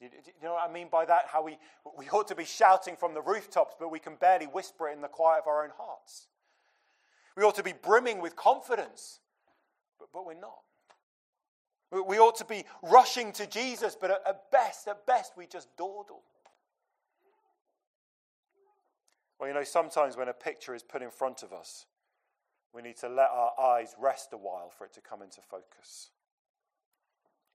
You, 0.00 0.08
know 0.42 0.54
what 0.54 0.68
I 0.68 0.72
mean 0.72 0.88
by 0.90 1.04
that? 1.06 1.24
How 1.28 1.42
we, 1.42 1.58
we 1.96 2.08
ought 2.10 2.28
to 2.28 2.34
be 2.34 2.44
shouting 2.44 2.96
from 2.96 3.14
the 3.14 3.22
rooftops, 3.22 3.74
but 3.78 3.90
we 3.90 3.98
can 3.98 4.16
barely 4.16 4.46
whisper 4.46 4.88
it 4.88 4.92
in 4.92 5.00
the 5.00 5.08
quiet 5.08 5.42
of 5.42 5.46
our 5.46 5.64
own 5.64 5.70
hearts. 5.76 6.28
We 7.36 7.42
ought 7.42 7.54
to 7.56 7.62
be 7.62 7.72
brimming 7.72 8.20
with 8.20 8.36
confidence, 8.36 9.20
but, 9.98 10.08
but 10.12 10.26
we're 10.26 10.34
not. 10.34 10.58
We 11.90 12.18
ought 12.18 12.36
to 12.36 12.44
be 12.44 12.64
rushing 12.82 13.32
to 13.32 13.46
Jesus, 13.46 13.96
but 13.98 14.10
at 14.10 14.50
best, 14.50 14.88
at 14.88 15.06
best, 15.06 15.32
we 15.36 15.46
just 15.46 15.68
dawdle. 15.76 16.22
Well, 19.38 19.48
you 19.48 19.54
know, 19.54 19.64
sometimes 19.64 20.16
when 20.16 20.28
a 20.28 20.32
picture 20.32 20.74
is 20.74 20.82
put 20.82 21.02
in 21.02 21.10
front 21.10 21.42
of 21.42 21.52
us, 21.52 21.86
we 22.74 22.82
need 22.82 22.96
to 22.98 23.08
let 23.08 23.28
our 23.32 23.52
eyes 23.58 23.94
rest 23.98 24.30
a 24.32 24.36
while 24.36 24.70
for 24.76 24.84
it 24.84 24.92
to 24.94 25.00
come 25.00 25.22
into 25.22 25.40
focus. 25.40 26.10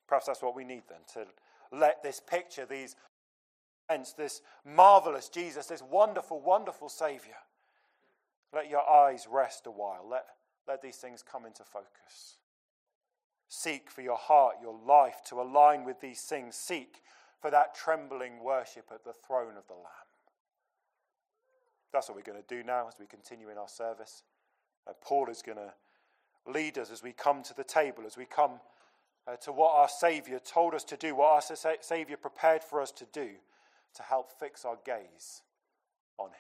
Perhaps 0.07 0.27
that's 0.27 0.41
what 0.41 0.55
we 0.55 0.63
need 0.63 0.83
then, 0.89 0.99
to 1.13 1.29
let 1.71 2.03
this 2.03 2.19
picture, 2.19 2.65
these 2.65 2.95
this 4.17 4.41
marvelous 4.63 5.27
Jesus, 5.27 5.65
this 5.65 5.81
wonderful, 5.81 6.39
wonderful 6.39 6.87
Savior, 6.87 7.35
let 8.53 8.69
your 8.69 8.89
eyes 8.89 9.27
rest 9.29 9.67
a 9.67 9.71
while. 9.71 10.07
Let, 10.09 10.25
let 10.67 10.81
these 10.81 10.95
things 10.95 11.23
come 11.29 11.45
into 11.45 11.63
focus. 11.63 12.37
Seek 13.49 13.91
for 13.91 14.01
your 14.01 14.17
heart, 14.17 14.55
your 14.61 14.77
life 14.87 15.21
to 15.25 15.41
align 15.41 15.83
with 15.83 15.99
these 15.99 16.21
things. 16.21 16.55
Seek 16.55 17.01
for 17.41 17.51
that 17.51 17.75
trembling 17.75 18.41
worship 18.41 18.85
at 18.93 19.03
the 19.03 19.13
throne 19.13 19.57
of 19.57 19.67
the 19.67 19.73
Lamb. 19.73 20.07
That's 21.91 22.07
what 22.07 22.15
we're 22.15 22.23
going 22.23 22.41
to 22.41 22.55
do 22.55 22.63
now 22.63 22.87
as 22.87 22.95
we 22.99 23.05
continue 23.05 23.49
in 23.49 23.57
our 23.57 23.67
service. 23.67 24.23
Uh, 24.87 24.93
Paul 25.01 25.27
is 25.29 25.41
going 25.41 25.57
to 25.57 25.73
lead 26.49 26.77
us 26.77 26.91
as 26.91 27.03
we 27.03 27.11
come 27.11 27.43
to 27.43 27.53
the 27.53 27.63
table, 27.63 28.03
as 28.05 28.15
we 28.15 28.25
come 28.25 28.61
uh, 29.27 29.35
to 29.37 29.51
what 29.51 29.75
our 29.75 29.89
Saviour 29.89 30.39
told 30.39 30.73
us 30.73 30.83
to 30.85 30.97
do, 30.97 31.15
what 31.15 31.31
our 31.51 31.75
Saviour 31.81 32.17
prepared 32.17 32.63
for 32.63 32.81
us 32.81 32.91
to 32.91 33.05
do 33.13 33.29
to 33.95 34.03
help 34.03 34.31
fix 34.39 34.65
our 34.65 34.77
gaze 34.85 35.41
on 36.17 36.29
Him. 36.29 36.35